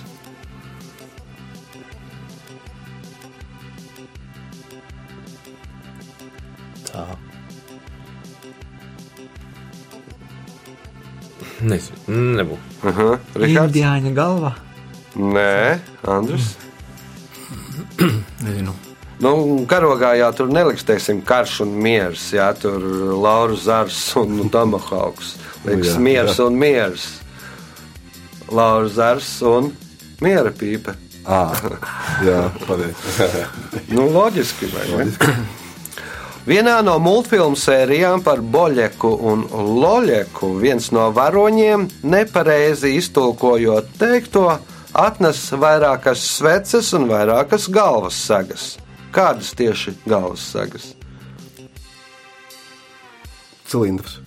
Tā. 6.94 7.06
Nezinu, 11.64 12.18
nebūs. 12.38 12.72
Aha, 12.84 13.10
Rihards. 13.40 13.72
Indiāņa 13.72 14.12
galva. 14.18 14.54
Nē, 15.16 15.80
Andris. 16.10 16.56
Nezinu. 18.44 18.74
Nu, 19.24 19.32
karogā 19.70 20.12
jau 20.20 20.30
tur 20.36 20.50
neliks, 20.52 20.84
teiksim, 20.84 21.22
karš 21.24 21.62
un 21.64 21.74
miers. 21.80 22.26
Jā, 22.36 22.50
tur 22.60 22.84
Laura 23.16 23.56
Zars 23.56 24.00
un 24.20 24.36
nu, 24.40 24.50
Tomahauks. 24.52 25.36
Liks 25.64 25.94
Jā, 25.94 26.00
miers 26.04 26.36
jā. 26.40 26.48
un 26.50 26.58
miers. 26.60 27.06
Laura 28.52 28.90
Zars 28.92 29.30
un 29.48 29.72
miera 30.22 30.52
pīpe. 30.52 30.98
À, 31.24 31.46
jā, 32.28 32.40
pareizi. 32.68 33.46
Nu, 33.96 34.10
loģiski, 34.12 34.68
vai 34.74 34.90
ne? 34.92 35.08
Vienā 36.44 36.82
no 36.84 36.98
multfilmu 37.00 37.56
sērijām 37.56 38.20
par 38.24 38.42
Boļeku 38.44 39.14
un 39.32 39.46
Loļeku 39.80 40.50
viens 40.60 40.90
no 40.92 41.06
varoņiem 41.16 41.86
nepareizi 42.04 42.92
iztulkojot 42.98 43.94
teikto, 44.02 44.50
atnes 44.92 45.46
vairākas 45.56 46.26
sveces 46.34 46.92
un 47.00 47.08
vairākas 47.08 47.70
galvas 47.72 48.20
sagas. 48.28 48.68
Kādas 49.16 49.54
tieši 49.56 49.96
galvas 50.04 50.44
sagas? 50.52 50.92
Cilindrs. 53.64 54.20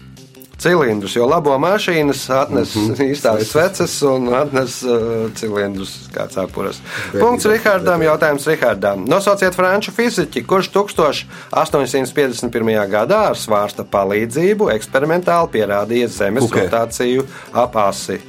Cilindrus, 0.59 1.17
jo 1.17 1.27
labo 1.29 1.59
mašīnas 1.61 2.31
atnes 2.33 2.75
mm. 2.75 2.95
-hmm. 2.95 3.07
īstās 3.13 3.45
sveces 3.45 4.03
un 4.03 4.35
atnes 4.35 4.83
uh, 4.83 4.91
cilindrus 5.37 6.09
kā 6.15 6.29
cepures. 6.33 6.81
Punkts 7.13 7.45
Rihardam, 7.45 8.03
jautājums 8.03 8.47
Rihardam. 8.47 9.05
Nosauciet 9.09 9.55
franču 9.55 9.93
fiziķi, 9.93 10.47
kurš 10.47 10.71
1851. 10.71 12.89
gadā 12.89 13.29
ar 13.31 13.37
svārsta 13.37 13.85
palīdzību 13.85 14.71
eksperimentāli 14.73 15.49
pierādīja 15.53 16.09
Zemes 16.09 16.45
Fouquet. 16.45 16.73
rotāciju 16.73 17.25
ap 17.53 17.77
asi. 17.77 18.21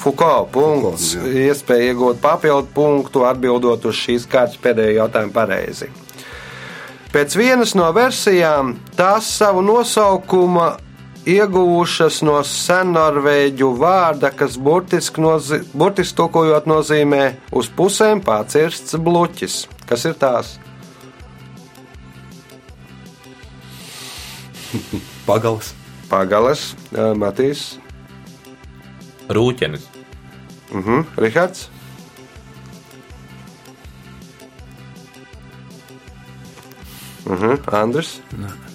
Foucault 0.00 0.52
punkts, 0.52 1.14
Foucault, 1.14 1.32
jā. 1.32 1.48
iespēja 1.48 1.92
iegūt 1.92 2.16
papildu 2.20 2.66
punktu 2.74 3.24
atbildot 3.24 3.84
uz 3.84 3.94
šīs 3.96 4.26
kārtas 4.28 4.56
pēdējo 4.62 4.90
jautājumu 5.00 5.32
pareizi. 5.32 5.86
Pēc 7.12 7.36
vienas 7.36 7.74
no 7.74 7.92
versijām 7.92 8.76
tās 8.96 9.36
savu 9.36 9.62
nosaukumu 9.66 10.70
ieguvušas 11.28 12.22
no 12.24 12.38
sennorvēģu 12.46 13.68
vārda, 13.80 14.30
kas 14.32 14.56
burtiski, 14.60 15.20
nozi, 15.20 15.60
burtiski 15.76 16.16
tulkojot 16.20 16.66
nozīmē 16.70 17.24
uz 17.56 17.68
pusēm 17.76 18.22
pārcirsts 18.24 18.96
bluķis. 18.96 19.66
Kas 19.90 20.04
ir 20.08 20.14
tās? 20.20 20.58
Pagals. 25.28 25.74
Pagales, 26.10 26.72
ā, 26.90 27.12
Matīs, 27.14 27.78
Rūķenis. 29.30 29.84
uh 30.74 30.86
-huh. 30.86 31.04
Rihards. 31.16 31.68
Uh 37.26 37.38
-huh. 37.42 37.74
Andris. 37.74 38.20
Slēpes. 38.34 38.69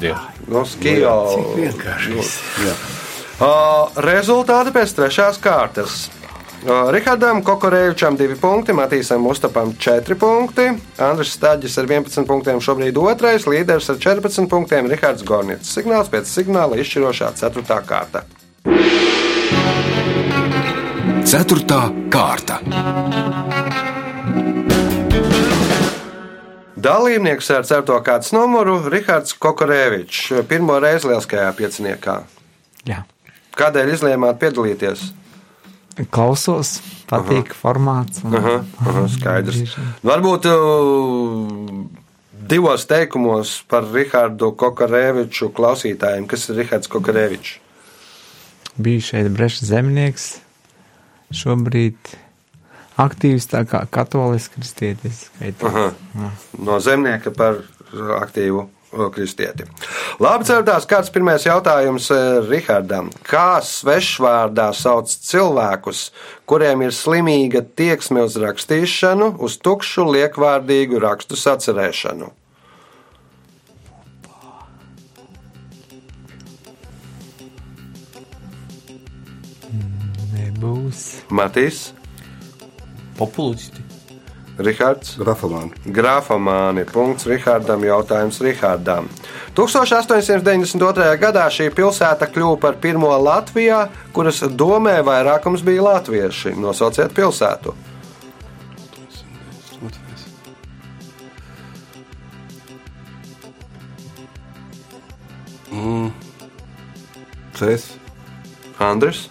Dievs. 0.00 0.42
No 0.50 0.64
skijo. 0.68 1.14
Vienkārši. 1.56 2.18
Jā. 2.66 2.74
Uh, 3.42 4.02
rezultāti 4.04 4.70
pēc 4.74 4.92
trešās 4.94 5.40
kārtas. 5.42 6.04
Uh, 6.62 6.92
Rihardam 6.94 7.40
Kokorēvičam 7.42 8.14
2 8.14 8.36
punkti, 8.38 8.74
Matīsam 8.76 9.24
Mustapam 9.24 9.72
4 9.82 10.14
punkti, 10.14 10.68
Andris 11.02 11.32
Stāģis 11.34 11.74
ar 11.82 11.88
11 11.90 12.28
punktiem 12.28 12.62
šobrīd 12.62 13.00
otrais, 13.02 13.48
līderis 13.50 13.90
ar 13.90 13.98
14 13.98 14.46
punktiem 14.52 14.86
Rihards 14.92 15.26
Gornits. 15.26 15.72
Signāls 15.74 16.12
pēc 16.12 16.30
signāla 16.30 16.78
izšķirošā 16.78 17.32
4. 17.40 17.80
kārta. 17.88 18.22
Ceturtā 21.26 21.86
kārta. 22.12 22.60
Dalībnieks 26.82 27.50
ar 27.54 27.66
4. 27.68 27.98
kārtas 28.02 28.32
numuru 28.34 28.80
Rihards 28.90 29.36
Kokorēvičs 29.38 30.32
pirmo 30.50 30.78
reizi 30.82 31.06
lieliskajā 31.10 31.50
pieciniekā. 31.54 32.14
Jā. 32.88 33.02
Kādēļ 33.58 33.92
izlēmāt 33.92 34.40
piedalīties? 34.40 35.04
Klausos, 36.10 36.78
patīk 37.10 37.52
aha. 37.52 37.58
formāts. 37.60 38.22
Un, 38.24 38.34
Aha, 38.38 38.54
aha, 38.82 39.04
skaidrs. 39.12 39.76
Varbūt 40.08 40.48
uh, 40.50 41.82
divos 42.50 42.88
teikumos 42.90 43.58
par 43.70 43.86
Rihardu 43.92 44.50
Kokarēviču 44.58 45.52
klausītājiem. 45.54 46.26
Kas 46.30 46.48
ir 46.48 46.62
Rihards 46.62 46.90
Kokarēvičs? 46.90 47.58
Biju 48.82 49.04
šeit 49.04 49.28
breša 49.36 49.68
zemnieks, 49.68 50.30
šobrīd 51.36 52.16
aktīvs 53.00 53.48
tā 53.50 53.64
kā 53.68 53.84
katolis 53.90 54.48
kristietis. 54.52 55.26
No 56.58 56.78
zemnieka 56.82 57.32
par 57.34 57.60
uh, 57.62 58.14
aktīvu 58.20 58.64
uh, 58.64 59.06
kristieti. 59.14 59.66
Labi, 60.22 60.46
dzirdās, 60.46 60.86
kāds 60.88 61.12
pirmais 61.12 61.46
jautājums 61.46 62.10
uh, 62.12 62.42
Rihardam. 62.48 63.10
Kā 63.26 63.62
svešvārdā 63.64 64.70
sauc 64.76 65.12
cilvēkus, 65.12 66.10
kuriem 66.48 66.84
ir 66.86 66.94
slimīga 66.96 67.64
tieksme 67.64 68.26
uz 68.26 68.36
rakstīšanu, 68.40 69.34
uz 69.40 69.58
tukšu 69.62 70.06
liekvārdīgu 70.12 71.00
rakstu 71.02 71.38
sacerēšanu? 71.40 72.32
Nebūs. 80.36 81.02
Matīs? 81.32 81.90
Populisti. 83.18 83.82
Rihards. 84.58 85.16
Grafomāni. 85.18 85.72
Grafomāni. 85.86 86.84
Punkts 86.92 87.26
Rihardam. 87.26 87.84
Jautājums 87.84 88.40
Rihardam. 88.44 89.08
1892. 89.56 91.08
gadā 91.20 91.46
šī 91.52 91.70
pilsēta 91.74 92.28
kļuva 92.28 92.58
par 92.60 92.76
pirmo 92.80 93.12
Latvijā, 93.16 93.86
kuras 94.12 94.42
domē 94.44 95.00
vairākums 95.06 95.64
bija 95.64 95.88
latvieši. 95.88 96.54
Nosauciet 96.60 97.16
pilsētu. 97.16 97.74
Cēs. 107.62 107.92
Andris. 108.82 109.28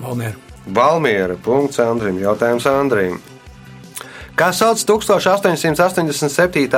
Valmiera. 0.00 0.45
Valmiera. 0.66 1.36
Punkts 1.42 1.80
Andrim. 1.82 2.18
Jautājums 2.22 2.66
Andrim. 2.70 3.18
Kā 4.36 4.50
sauc 4.52 4.82
1887. 4.84 6.68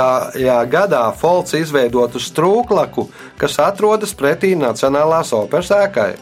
gadā 0.70 1.02
Folks 1.18 1.56
izveidotu 1.58 2.20
strūklaku, 2.22 3.08
kas 3.40 3.58
atrodas 3.58 4.14
pretī 4.14 4.52
Nacionālās 4.54 5.32
operas 5.34 5.72
ēkai? 5.74 6.12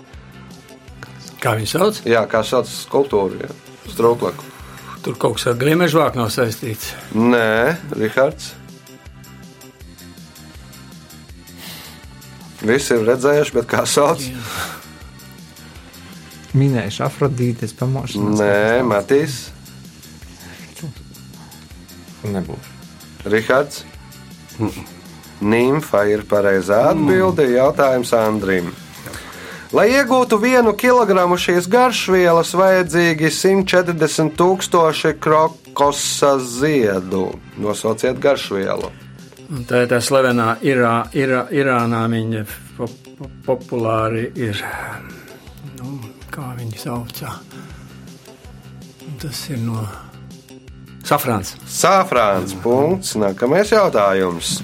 Kā 1.42 1.52
viņi 1.58 1.68
sauc? 1.68 2.00
Jā, 2.08 2.24
kā 2.30 2.40
sauc 2.40 2.70
skulptūru? 2.70 3.42
Jā. 3.44 3.52
Strūklaku. 3.92 4.48
Tur 5.04 5.18
kaut 5.20 5.36
kas 5.36 5.50
ar 5.52 5.58
griemežvāku 5.60 6.18
nav 6.18 6.32
saistīts. 6.32 6.94
Nē, 7.12 7.76
Rihards. 8.00 8.54
Visi 12.64 12.96
ir 12.96 13.04
redzējuši, 13.06 13.54
bet 13.60 13.68
kā 13.70 13.84
sauc? 13.86 14.24
Minējuši 16.56 17.02
Afrodītes 17.04 17.76
pamošanos. 17.76 18.40
Nē, 18.40 18.80
Matīs, 18.88 19.44
Nebūs. 22.32 22.72
Rihards. 23.26 23.84
Nimfa 25.40 26.06
ir 26.08 26.24
pareizā 26.28 26.86
atbilde. 26.92 27.46
Jautājums 27.52 28.12
Andrim. 28.16 28.72
Lai 29.74 29.88
iegūtu 29.92 30.38
vienu 30.40 30.72
kilogramu 30.78 31.36
šīs 31.42 31.66
garšvielas, 31.68 32.52
vajadzīgi 32.56 33.30
140 33.34 34.36
tūkstoši 34.38 35.16
krokosa 35.20 36.36
ziedu. 36.40 37.26
Nosauciet 37.60 38.20
garšvielu. 38.22 38.92
Un 39.50 39.66
tā 39.66 39.84
ir 39.84 39.90
tā 39.90 39.98
slavenā 40.02 40.56
Irā, 40.66 40.94
Irā, 41.18 41.44
Irānā. 41.54 42.06
Viņa 42.10 42.46
po, 42.78 42.88
po, 43.18 43.30
populāri 43.46 44.30
ir. 44.38 44.62
Nu, 45.76 45.98
kā 46.36 46.50
viņi 46.58 46.82
saucā? 46.82 47.32
Tas 49.22 49.46
ir 49.48 49.62
no 49.64 49.80
Safrāns. 51.06 51.54
Sāfrāns. 51.70 52.52
Punkts. 52.64 53.14
Nākamais 53.20 53.70
jautājums. 53.70 54.56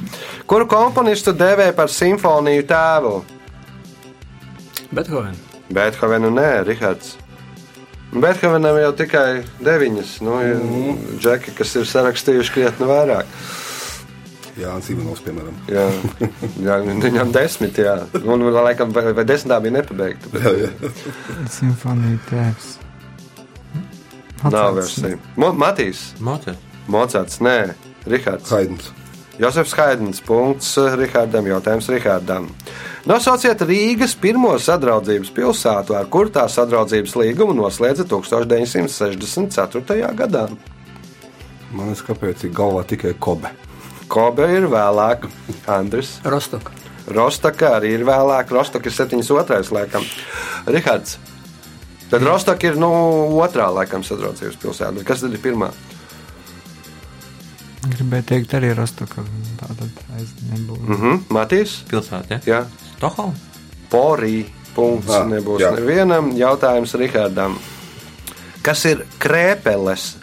Kuru 0.50 0.66
komponistu 0.66 1.30
dēvē 1.38 1.68
par 1.76 1.92
simfoniju 1.92 2.64
tēvu? 2.66 3.12
Bethovena. 4.92 5.38
Beethovenu 5.72 6.32
nē, 6.34 6.48
Rihards. 6.66 7.14
Beethovenam 8.12 8.76
jau 8.82 8.90
tikai 8.98 9.44
deviņas. 9.64 10.16
Nu, 10.26 10.40
ir 10.44 10.58
džeki, 11.22 11.54
kas 11.56 11.76
ir 11.78 11.86
sarakstījuši 11.88 12.56
krietni 12.58 12.90
vairāk. 12.90 13.30
Jānis 14.60 14.90
Ivanovs, 14.92 15.22
piemēram. 15.24 15.54
Jā, 15.72 15.86
jā 16.60 16.74
viņam 16.84 17.30
desmit, 17.32 17.78
jā. 17.80 17.94
Un, 18.20 18.42
laikam, 18.52 18.92
vai, 18.92 19.06
vai 19.16 19.24
desmitā 19.28 19.56
bija 19.64 19.78
nepabeigta. 19.78 20.28
Jā, 20.36 20.52
jā. 20.66 20.70
Simfonija 21.54 22.18
tēvs. 22.28 22.74
Nav 24.50 24.74
versija. 24.76 25.16
Mo- 25.38 25.54
Matīs, 25.56 26.10
Mocēt. 26.20 26.58
Mocards, 26.90 27.38
nē, 27.40 27.74
Rihards. 28.10 28.50
Haidns. 28.50 28.90
Josefs 29.40 29.72
Haidens, 29.78 30.20
punkts 30.20 30.74
Rihardam, 30.98 31.46
jautājums 31.48 31.88
Rihardam. 31.88 32.50
Nosauciet 33.08 33.60
Rīgas 33.66 34.12
pirmo 34.20 34.52
sadraudzības 34.60 35.30
pilsētu, 35.34 35.94
ar 35.98 36.06
kur 36.12 36.28
tā 36.30 36.44
sadraudzības 36.50 37.14
līgumu 37.18 37.54
noslēdza 37.56 38.04
1964. 38.10 40.12
gadā. 40.18 40.44
Man 41.72 41.86
liekas, 41.88 42.04
kāpēc 42.06 42.44
ir 42.44 42.50
galvā 42.54 42.84
tikai 42.86 43.14
kobe. 43.18 43.48
Kobe 44.12 44.44
ir 44.52 44.66
vēlāk, 44.68 45.24
Andris. 45.72 46.18
Rostoka. 46.28 46.74
Rostaka 47.12 47.72
arī 47.78 47.94
ir 47.96 48.04
vēlāk, 48.06 48.50
Rostaka 48.54 48.90
ir 48.90 48.94
72. 48.94 49.72
laikam. 49.74 50.04
Rihards. 50.68 51.16
Tad 52.12 52.22
Rostaka 52.28 52.68
ir 52.68 52.76
nu, 52.76 52.90
otrā 53.40 53.70
laikam 53.72 54.04
sadraudzības 54.04 54.58
pilsēta. 54.60 54.92
Bet 54.98 55.06
Kas 55.08 55.24
tad 55.24 55.32
ir 55.32 55.40
pirmā? 55.42 55.70
Gribēju 57.82 58.26
teikt, 58.28 58.52
arī 58.54 58.74
Rostoka. 58.78 59.24
Tātad 59.58 60.02
aiz 60.18 60.30
nebūs. 60.52 60.82
Mhm. 60.86 61.06
Mm 61.08 61.22
Matīs? 61.34 61.78
Pilsēta, 61.90 62.36
ja? 62.36 62.40
Jā. 62.46 62.60
Stokholma. 62.98 63.34
Porī. 63.90 64.44
Punkts 64.72 65.10
Ah, 65.12 65.26
nebūs 65.28 65.60
jā. 65.60 65.72
nevienam. 65.76 66.30
Jautājums 66.32 66.94
Rihardam. 66.96 67.58
Kas 68.64 68.84
ir 68.88 69.02
krēpeles? 69.20 70.14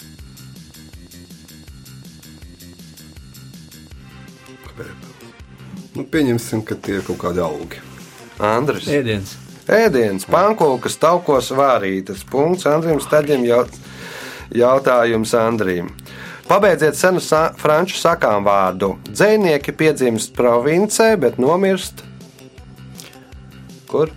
Nu, 5.99 6.05
pieņemsim, 6.07 6.62
ka 6.63 6.77
tie 6.79 7.01
ir 7.01 7.01
kaut 7.03 7.17
kādi 7.19 7.41
augi. 7.43 7.79
Andris. 8.39 8.85
Ēdiens. 8.88 9.33
Ēdienas, 9.67 10.23
pankūkas, 10.31 10.95
taukos 11.01 11.49
vārītas. 11.51 12.21
Punkts 12.23 12.63
Andrim 12.71 13.01
Staļiem. 13.03 13.43
Jaut, 13.43 13.75
jautājums 14.55 15.33
Andrim. 15.35 15.89
Pabeidziet 16.47 16.95
senu 16.95 17.19
sa 17.19 17.49
franču 17.59 17.99
sakām 17.99 18.47
vārdu. 18.47 18.93
Dzēnieki 19.12 19.75
piedzimst 19.75 20.31
provincē, 20.39 21.09
bet 21.19 21.35
nomirst. 21.35 22.05
Kur? 23.91 24.15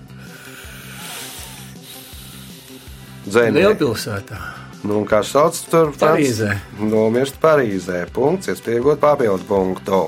Dzēnieki. 3.27 3.59
Lielpilsētā. 3.59 4.38
Nu, 4.87 5.03
kā 5.03 5.25
sauc 5.27 5.59
tur? 5.66 5.90
Parīzē. 5.99 6.55
Nomirst 6.79 7.42
Parīzē. 7.42 8.07
Punkts, 8.14 8.55
iespējot 8.55 9.03
papildu 9.03 9.51
punktu. 9.51 10.05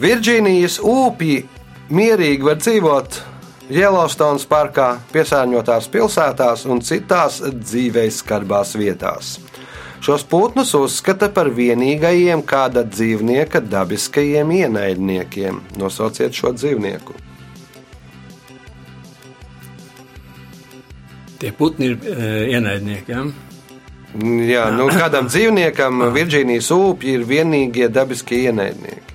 Virģīnijas 0.00 0.78
upji 0.80 1.42
mierīgi 1.92 2.46
var 2.46 2.56
dzīvot 2.56 3.16
Yellowstone 3.70 4.40
parkā, 4.48 4.94
piesārņotās 5.12 5.88
pilsētās 5.92 6.62
un 6.70 6.80
citās 6.80 7.40
dzīves 7.44 8.22
skarbās 8.22 8.72
vietās. 8.80 9.34
Šos 10.00 10.24
putnus 10.24 10.72
uzskata 10.78 11.28
par 11.28 11.50
vienīgajiem 11.52 12.40
kāda 12.48 12.86
dzīvnieka 12.88 13.60
dabiskajiem 13.60 14.54
ienaidniekiem. 14.62 15.60
Nosauciet 15.76 16.32
šo 16.32 16.54
dzīvnieku. 16.56 17.18
Tie 21.40 21.52
putni 21.56 21.92
ir 21.92 22.00
e, 22.00 22.32
ienaidnieki. 22.56 23.12
Ja? 23.12 23.26
Jā, 24.48 24.64
nu, 24.72 24.88
kādam 24.96 25.28
dzīvniekam 25.28 26.06
Virģīnijas 26.16 26.72
upji 26.72 27.18
ir 27.20 27.28
vienīgie 27.28 27.92
dabiskie 27.92 28.46
ienaidnieki. 28.48 29.10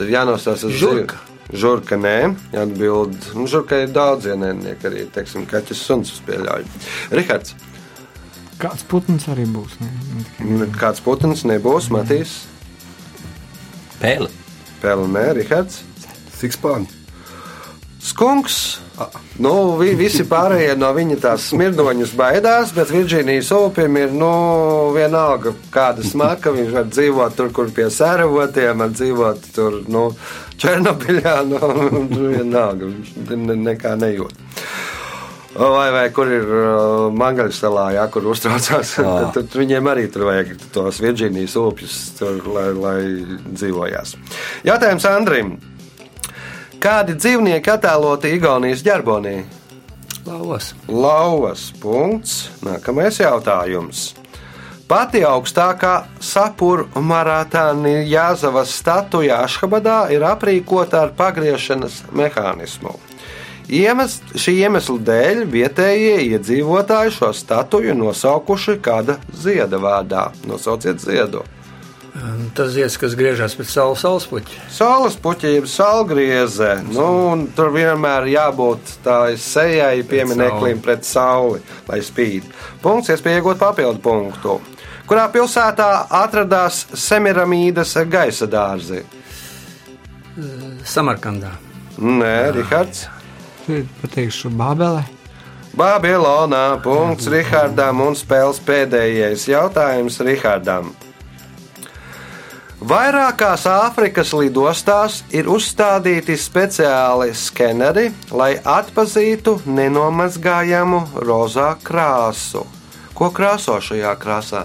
Tad 0.00 0.08
jānosauc 0.08 0.62
uz 0.64 0.72
Žurka. 0.80 1.18
dzīvi- 1.18 1.58
Žurka, 1.60 1.96
nē, 2.00 2.36
atbild. 2.56 3.16
Nu, 3.34 3.44
žurka 3.50 3.82
ir 3.82 3.88
daudz 3.92 4.24
ienaidnieku, 4.30 4.86
arī, 4.86 5.02
teiksim, 5.12 5.44
kaķis 5.50 5.82
suns 5.82 6.12
uz 6.14 6.20
pieļauju. 6.26 6.64
Rihards, 7.10 7.54
Kāds 8.60 8.82
putns 8.84 9.24
arī 9.32 9.46
būs? 9.48 9.76
Ne? 9.80 9.88
Tikai- 10.38 10.72
kāds 10.78 11.00
putns 11.00 11.44
nebūs, 11.48 11.88
Matīs, 11.90 12.44
Pēle. 14.00 14.28
Pēle, 14.82 15.06
nē, 15.08 15.24
Rihards. 15.36 15.82
Sikspāņi. 16.40 16.86
Skunks. 18.00 18.80
Nu, 19.40 19.76
vi, 19.80 19.92
visi 19.96 20.24
pārējie 20.28 20.72
no 20.80 20.90
viņa 20.96 21.16
tās 21.20 21.46
smirdoņus 21.52 22.12
baidās, 22.16 22.72
bet 22.76 22.92
Virģīnijas 22.92 23.50
upim 23.56 23.96
ir 24.00 24.12
nu, 24.16 24.30
vienalga, 24.96 25.52
kāda 25.72 26.04
smaka. 26.04 26.52
Viņš 26.56 26.70
var 26.76 26.88
dzīvot 26.88 27.36
tur, 27.36 27.50
kur 27.56 27.72
pie 27.76 27.90
sēravotiem, 27.92 28.80
var 28.84 28.94
dzīvot 28.96 29.50
tur, 29.56 29.80
nu, 29.92 30.10
Černobiļā. 30.60 31.36
Nu, 31.48 31.60
vienalga, 32.36 32.88
viņš 32.88 33.16
ne, 33.36 33.58
nekā 33.70 33.96
nejūt. 34.00 34.36
Vai, 35.60 35.88
vai 35.90 36.04
kur 36.14 36.28
ir 36.30 36.46
uh, 36.46 37.08
Mangaļas 37.12 37.58
salā, 37.58 37.88
jā, 37.96 38.04
kur 38.12 38.28
uztraucās. 38.32 38.94
tad, 38.96 39.32
tad 39.36 39.56
viņiem 39.60 39.88
arī 39.92 40.06
tur 40.12 40.28
vajag 40.28 40.54
tos 40.72 41.00
Virģīnijas 41.02 41.56
upjus, 41.60 41.98
tur, 42.20 42.38
lai, 42.54 42.70
lai 42.76 43.00
dzīvojās. 43.50 44.16
Jautājums 44.68 45.08
Andrim. 45.10 45.58
Kādi 46.80 47.12
dzīvnieki 47.12 47.68
attēloti 47.74 48.30
Igaunijas 48.38 48.80
ģerbonī? 48.80 49.42
Lauvas. 50.24 50.70
Lauvas 50.88 51.66
punkts. 51.76 52.46
Nākamais 52.64 53.18
jautājums. 53.20 54.14
Pati 54.88 55.20
augstākā 55.28 56.06
sapura 56.24 56.86
maratāna 56.96 57.98
Jāzavas 58.08 58.72
statuja 58.80 59.42
Ašhabadā 59.44 59.98
ir 60.14 60.24
aprīkota 60.24 61.04
ar 61.04 61.12
pagriešanas 61.20 62.00
mehānismu. 62.16 62.96
Iemes, 63.68 64.16
šī 64.40 64.56
iemesla 64.64 64.98
dēļ 65.04 65.44
vietējie 65.52 66.16
iedzīvotāji 66.32 67.12
šo 67.20 67.34
statuju 67.36 67.92
nosaukuši 68.00 68.80
kāda 68.80 69.20
zieda 69.36 69.84
vārdā. 69.84 70.30
Nosauciet 70.48 71.04
ziedu. 71.04 71.44
Tas 72.56 72.72
zieds, 72.74 72.96
kas 72.98 73.14
griežas 73.14 73.54
pēc 73.54 73.70
saules 73.70 74.00
saulespuķa. 74.02 74.64
Saules 74.74 75.14
puķa, 75.22 75.52
jeb 75.54 75.68
saulgrieze. 75.70 76.72
Nu, 76.90 77.06
un 77.30 77.44
tur 77.54 77.70
vienmēr 77.74 78.26
jābūt 78.32 78.96
tādai 79.04 79.36
sejai, 79.38 80.02
piemineklim 80.08 80.82
pret 80.82 81.06
sauli, 81.06 81.60
lai 81.86 82.00
spīd. 82.02 82.48
Punkts, 82.82 83.12
iespēja 83.14 83.40
iegūt 83.40 83.60
papildu 83.62 84.02
punktu. 84.02 84.58
Kurā 85.10 85.28
pilsētā 85.30 85.88
atradās 86.20 86.84
Semiramīdas 86.98 87.94
gaisa 88.10 88.46
dārzi? 88.50 89.04
Samarkandā. 90.86 91.52
Nē, 91.98 92.34
Rihards. 92.56 93.06
Pateikšu 94.02 94.50
Bābelē. 94.58 95.04
Babilonā. 95.78 96.64
Punkts 96.82 97.30
Rihardam 97.30 98.02
un 98.02 98.18
spēles 98.18 98.58
pēdējais 98.66 99.46
jautājums 99.50 100.18
Rihardam. 100.26 100.90
Vairākās 102.80 103.66
Āfrikas 103.68 104.30
lidostās 104.32 105.18
ir 105.36 105.50
uzstādīti 105.52 106.32
speciāli 106.40 107.34
skeneri, 107.36 108.06
lai 108.32 108.54
atpazītu 108.56 109.58
nenomazgājamu 109.68 111.00
rozā 111.28 111.74
krāsu. 111.84 112.62
Ko 113.12 113.28
krāso 113.36 113.74
šajā 113.84 114.14
krāsā? 114.22 114.62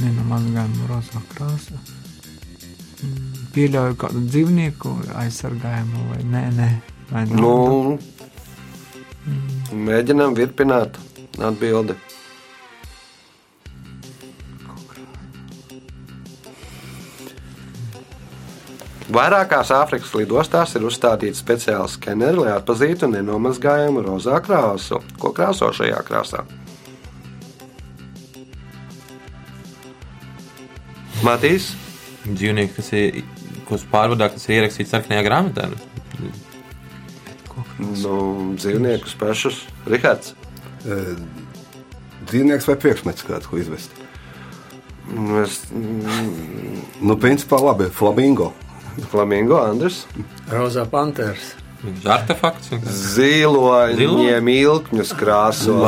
Nenomazgājama 0.00 0.88
rozā 0.90 1.22
krāsa. 1.30 1.78
Mm, 3.04 3.44
Pieļauju 3.54 4.00
kādu 4.00 4.24
dzīvnieku 4.26 4.96
aizsargājumu 5.22 6.02
vai 6.08 6.18
nē, 6.34 6.42
nē. 6.58 6.68
Vai? 7.12 7.22
Nu, 7.30 7.94
mēģinām 9.86 10.34
virpināt 10.34 10.98
atbildi. 11.38 11.96
Vairākās 19.10 19.72
Āfrikas 19.74 20.12
lidostās 20.14 20.76
ir 20.78 20.84
uzstādīti 20.86 21.38
speciāli 21.38 21.90
skeneri, 21.90 22.44
lai 22.44 22.54
atpazītu 22.54 23.08
nenomazgājumu 23.10 24.04
rozā 24.06 24.38
krāsu. 24.44 25.00
Ko 25.18 25.32
krāso 25.34 25.72
šajā 25.74 25.98
krāsā? 26.06 26.44
Matīs, 31.26 31.72
Dzīvnieki, 32.28 32.74
kas 32.76 32.90
ir 32.92 33.22
kas 33.68 33.86
pārvadā, 33.88 34.28
kas 34.34 34.44
ir 34.48 34.58
ierakstīts 34.58 34.92
sarkanajā 34.92 35.24
grāmatā. 35.26 35.68
nu, 37.80 38.14
dzīvniekus 38.58 39.16
pašus, 39.20 39.62
Rihards. 39.88 40.34
Dzīvnieks 42.30 42.68
vai 42.68 42.76
priekšmets 42.80 43.24
kāds, 43.26 43.48
ko 43.50 43.58
izvest? 43.60 43.90
Nu, 45.10 45.40
Es, 45.42 45.62
Nu, 47.00 47.16
principā 47.18 47.58
labi, 47.62 47.88
flamingo. 47.90 48.52
Flamingo, 49.10 49.56
Andris. 49.64 50.04
Rozā 50.52 50.84
pantērs. 50.90 51.54
Artefakts. 52.04 52.68
Ziloņiem 53.96 54.48
ilkņus 54.52 55.14
krāso. 55.16 55.78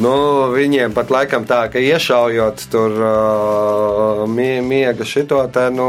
Nu, 0.00 0.12
viņiem 0.54 0.92
pat 0.96 1.10
laikam 1.12 1.44
tā, 1.48 1.62
ka 1.72 1.80
iešaujot 1.80 2.66
tur 2.72 2.94
uh, 3.00 4.22
mie- 4.30 4.60
miega 4.64 5.04
šito 5.08 5.40
te 5.52 5.66
nu, 5.74 5.88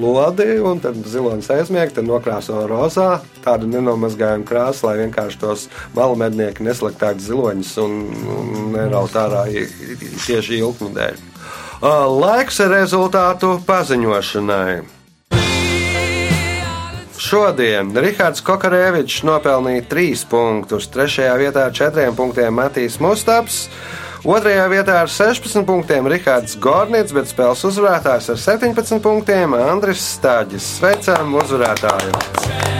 lodi, 0.00 0.48
un 0.62 0.80
tad 0.82 0.98
zilonis 1.08 1.48
aizmieg, 1.52 1.92
tad 1.96 2.08
nokrāso 2.08 2.64
rozā 2.70 3.20
tādu 3.44 3.68
nenomazgājumu 3.70 4.46
krāsu, 4.48 4.86
lai 4.88 4.98
vienkārši 5.04 5.40
tos 5.42 5.68
malu 5.96 6.18
mednieki 6.20 6.66
nesliktāk 6.66 7.22
ziloņus 7.22 7.72
un, 7.84 7.96
un 8.36 8.52
neraut 8.74 9.16
ārā 9.16 9.46
tieši 9.48 10.60
ilknu 10.60 10.92
dēļ. 10.96 11.24
Laiks 12.16 12.62
rezultātu 12.72 13.56
paziņošanai. 13.66 14.96
Šodien 17.26 17.90
Rihards 17.96 18.42
Kokarēvičs 18.44 19.24
nopelnīja 19.26 19.82
3 19.90 20.26
punktus, 20.30 20.86
3. 20.94 21.24
vietā 21.40 21.66
ar 21.66 21.74
4 21.74 22.12
punktiem 22.14 22.54
Matīs 22.54 23.00
Mustaps, 23.02 23.64
2. 24.26 24.54
vietā 24.72 24.96
ar 25.04 25.10
16 25.12 25.62
punktiem 25.68 26.08
Rihards 26.10 26.56
Gornits, 26.58 27.14
bet 27.14 27.30
spēles 27.30 27.62
uzvarētājs 27.68 28.32
ar 28.34 28.40
17 28.42 28.98
punktiem 29.04 29.54
Andris 29.54 30.02
Stāģis. 30.16 30.66
Sveicam 30.80 31.38
uzvarētāju! 31.38 32.75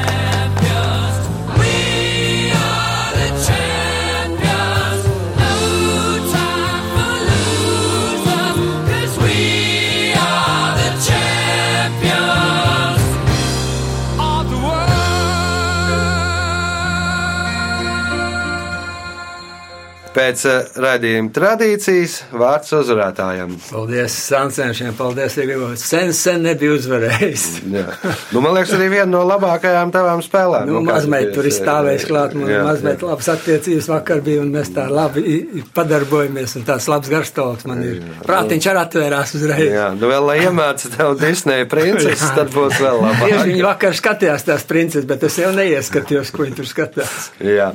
Pēc 20.16 20.42
eh, 20.48 20.68
raidījuma 20.80 21.28
tradīcijas 21.36 22.12
vārds 22.32 22.72
uzvarētājam. 22.72 23.50
Paldies 23.68 24.14
Sancenšiem, 24.30 24.94
paldies 24.96 25.36
Rīgam. 25.36 25.74
Sen, 25.76 26.14
sen 26.16 26.40
nebija 26.46 26.72
uzvarējis. 26.78 27.44
Jā. 27.76 27.84
Nu, 28.32 28.40
man 28.40 28.54
liekas, 28.56 28.72
arī 28.78 28.88
viena 28.94 29.10
no 29.12 29.20
labākajām 29.28 29.92
tavām 29.92 30.22
spēlēm. 30.24 30.70
Nu, 30.70 30.80
Nu, 30.86 31.10
bija 31.10 31.32
tur 31.34 31.46
stāvējis 31.52 32.06
klāt, 32.08 32.34
man 32.38 32.50
jā, 32.50 32.62
mazliet 32.64 33.02
jā. 33.02 33.08
labas 33.10 33.28
attiecības 33.32 33.88
vakar 33.90 34.22
bija, 34.24 34.42
un 34.44 34.52
mēs 34.54 34.70
tā 34.74 34.86
labi 34.90 35.62
padarbojamies, 35.76 36.56
un 36.60 36.66
tāds 36.68 36.88
labs 36.90 37.10
garšstāvoklis 37.12 37.68
man 37.68 37.82
ir. 37.84 38.00
Prātiņš 38.24 38.68
arī 38.72 38.82
atvērās 38.82 39.34
uzreiz. 39.38 39.72
Jā, 39.74 39.86
nu 39.98 40.10
vēl 40.10 40.28
lai 40.30 40.38
iemācītu 40.46 40.92
tev 40.96 41.14
Disneja 41.20 41.68
princeses, 41.70 42.24
tad 42.36 42.52
būs 42.54 42.80
vēl 42.80 43.02
Tieši 43.02 43.32
labāk. 43.32 43.46
viņi 43.50 43.66
vakar 43.66 43.98
skatījās 44.00 44.46
tās 44.48 44.66
princeses, 44.68 45.08
bet 45.08 45.26
es 45.28 45.38
jau 45.40 45.52
neieskatījos, 45.56 46.32
ko 46.34 46.46
viņi 46.46 46.58
tur 46.60 46.70
skatās. 46.70 47.30
Jā. 47.44 47.70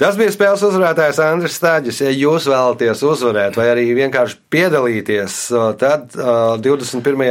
Tas 0.00 0.18
bija 0.18 0.34
spēles 0.34 0.64
uzvarētājs 0.66 1.22
Andris 1.24 1.55
Stāģis. 1.56 2.02
Ja 2.04 2.12
jūs 2.12 2.48
vēlaties 2.50 3.02
uzvarēt 3.06 3.58
vai 3.58 3.70
arī 3.72 3.86
vienkārši 3.96 4.38
piedalīties, 4.52 5.38
tad 5.80 6.16
uh, 6.18 6.56
21. 6.62 7.26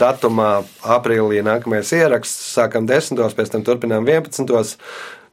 datumā, 0.00 0.50
aprīlī 0.96 1.42
nākamais 1.46 1.92
ieraksts, 1.96 2.54
sākam 2.58 2.88
10. 2.90 3.20
pēc 3.38 3.54
tam 3.54 3.66
turpinām 3.66 4.08
11. 4.08 4.76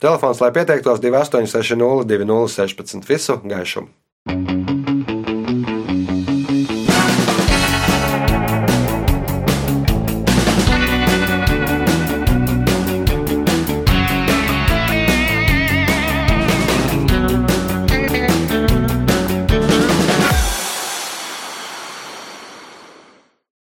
Telefons, 0.02 0.42
lai 0.42 0.54
pieteiktos 0.56 1.04
2860 1.04 2.08
2016. 2.10 3.10
Visu 3.12 3.42
gaišumu! 3.46 4.71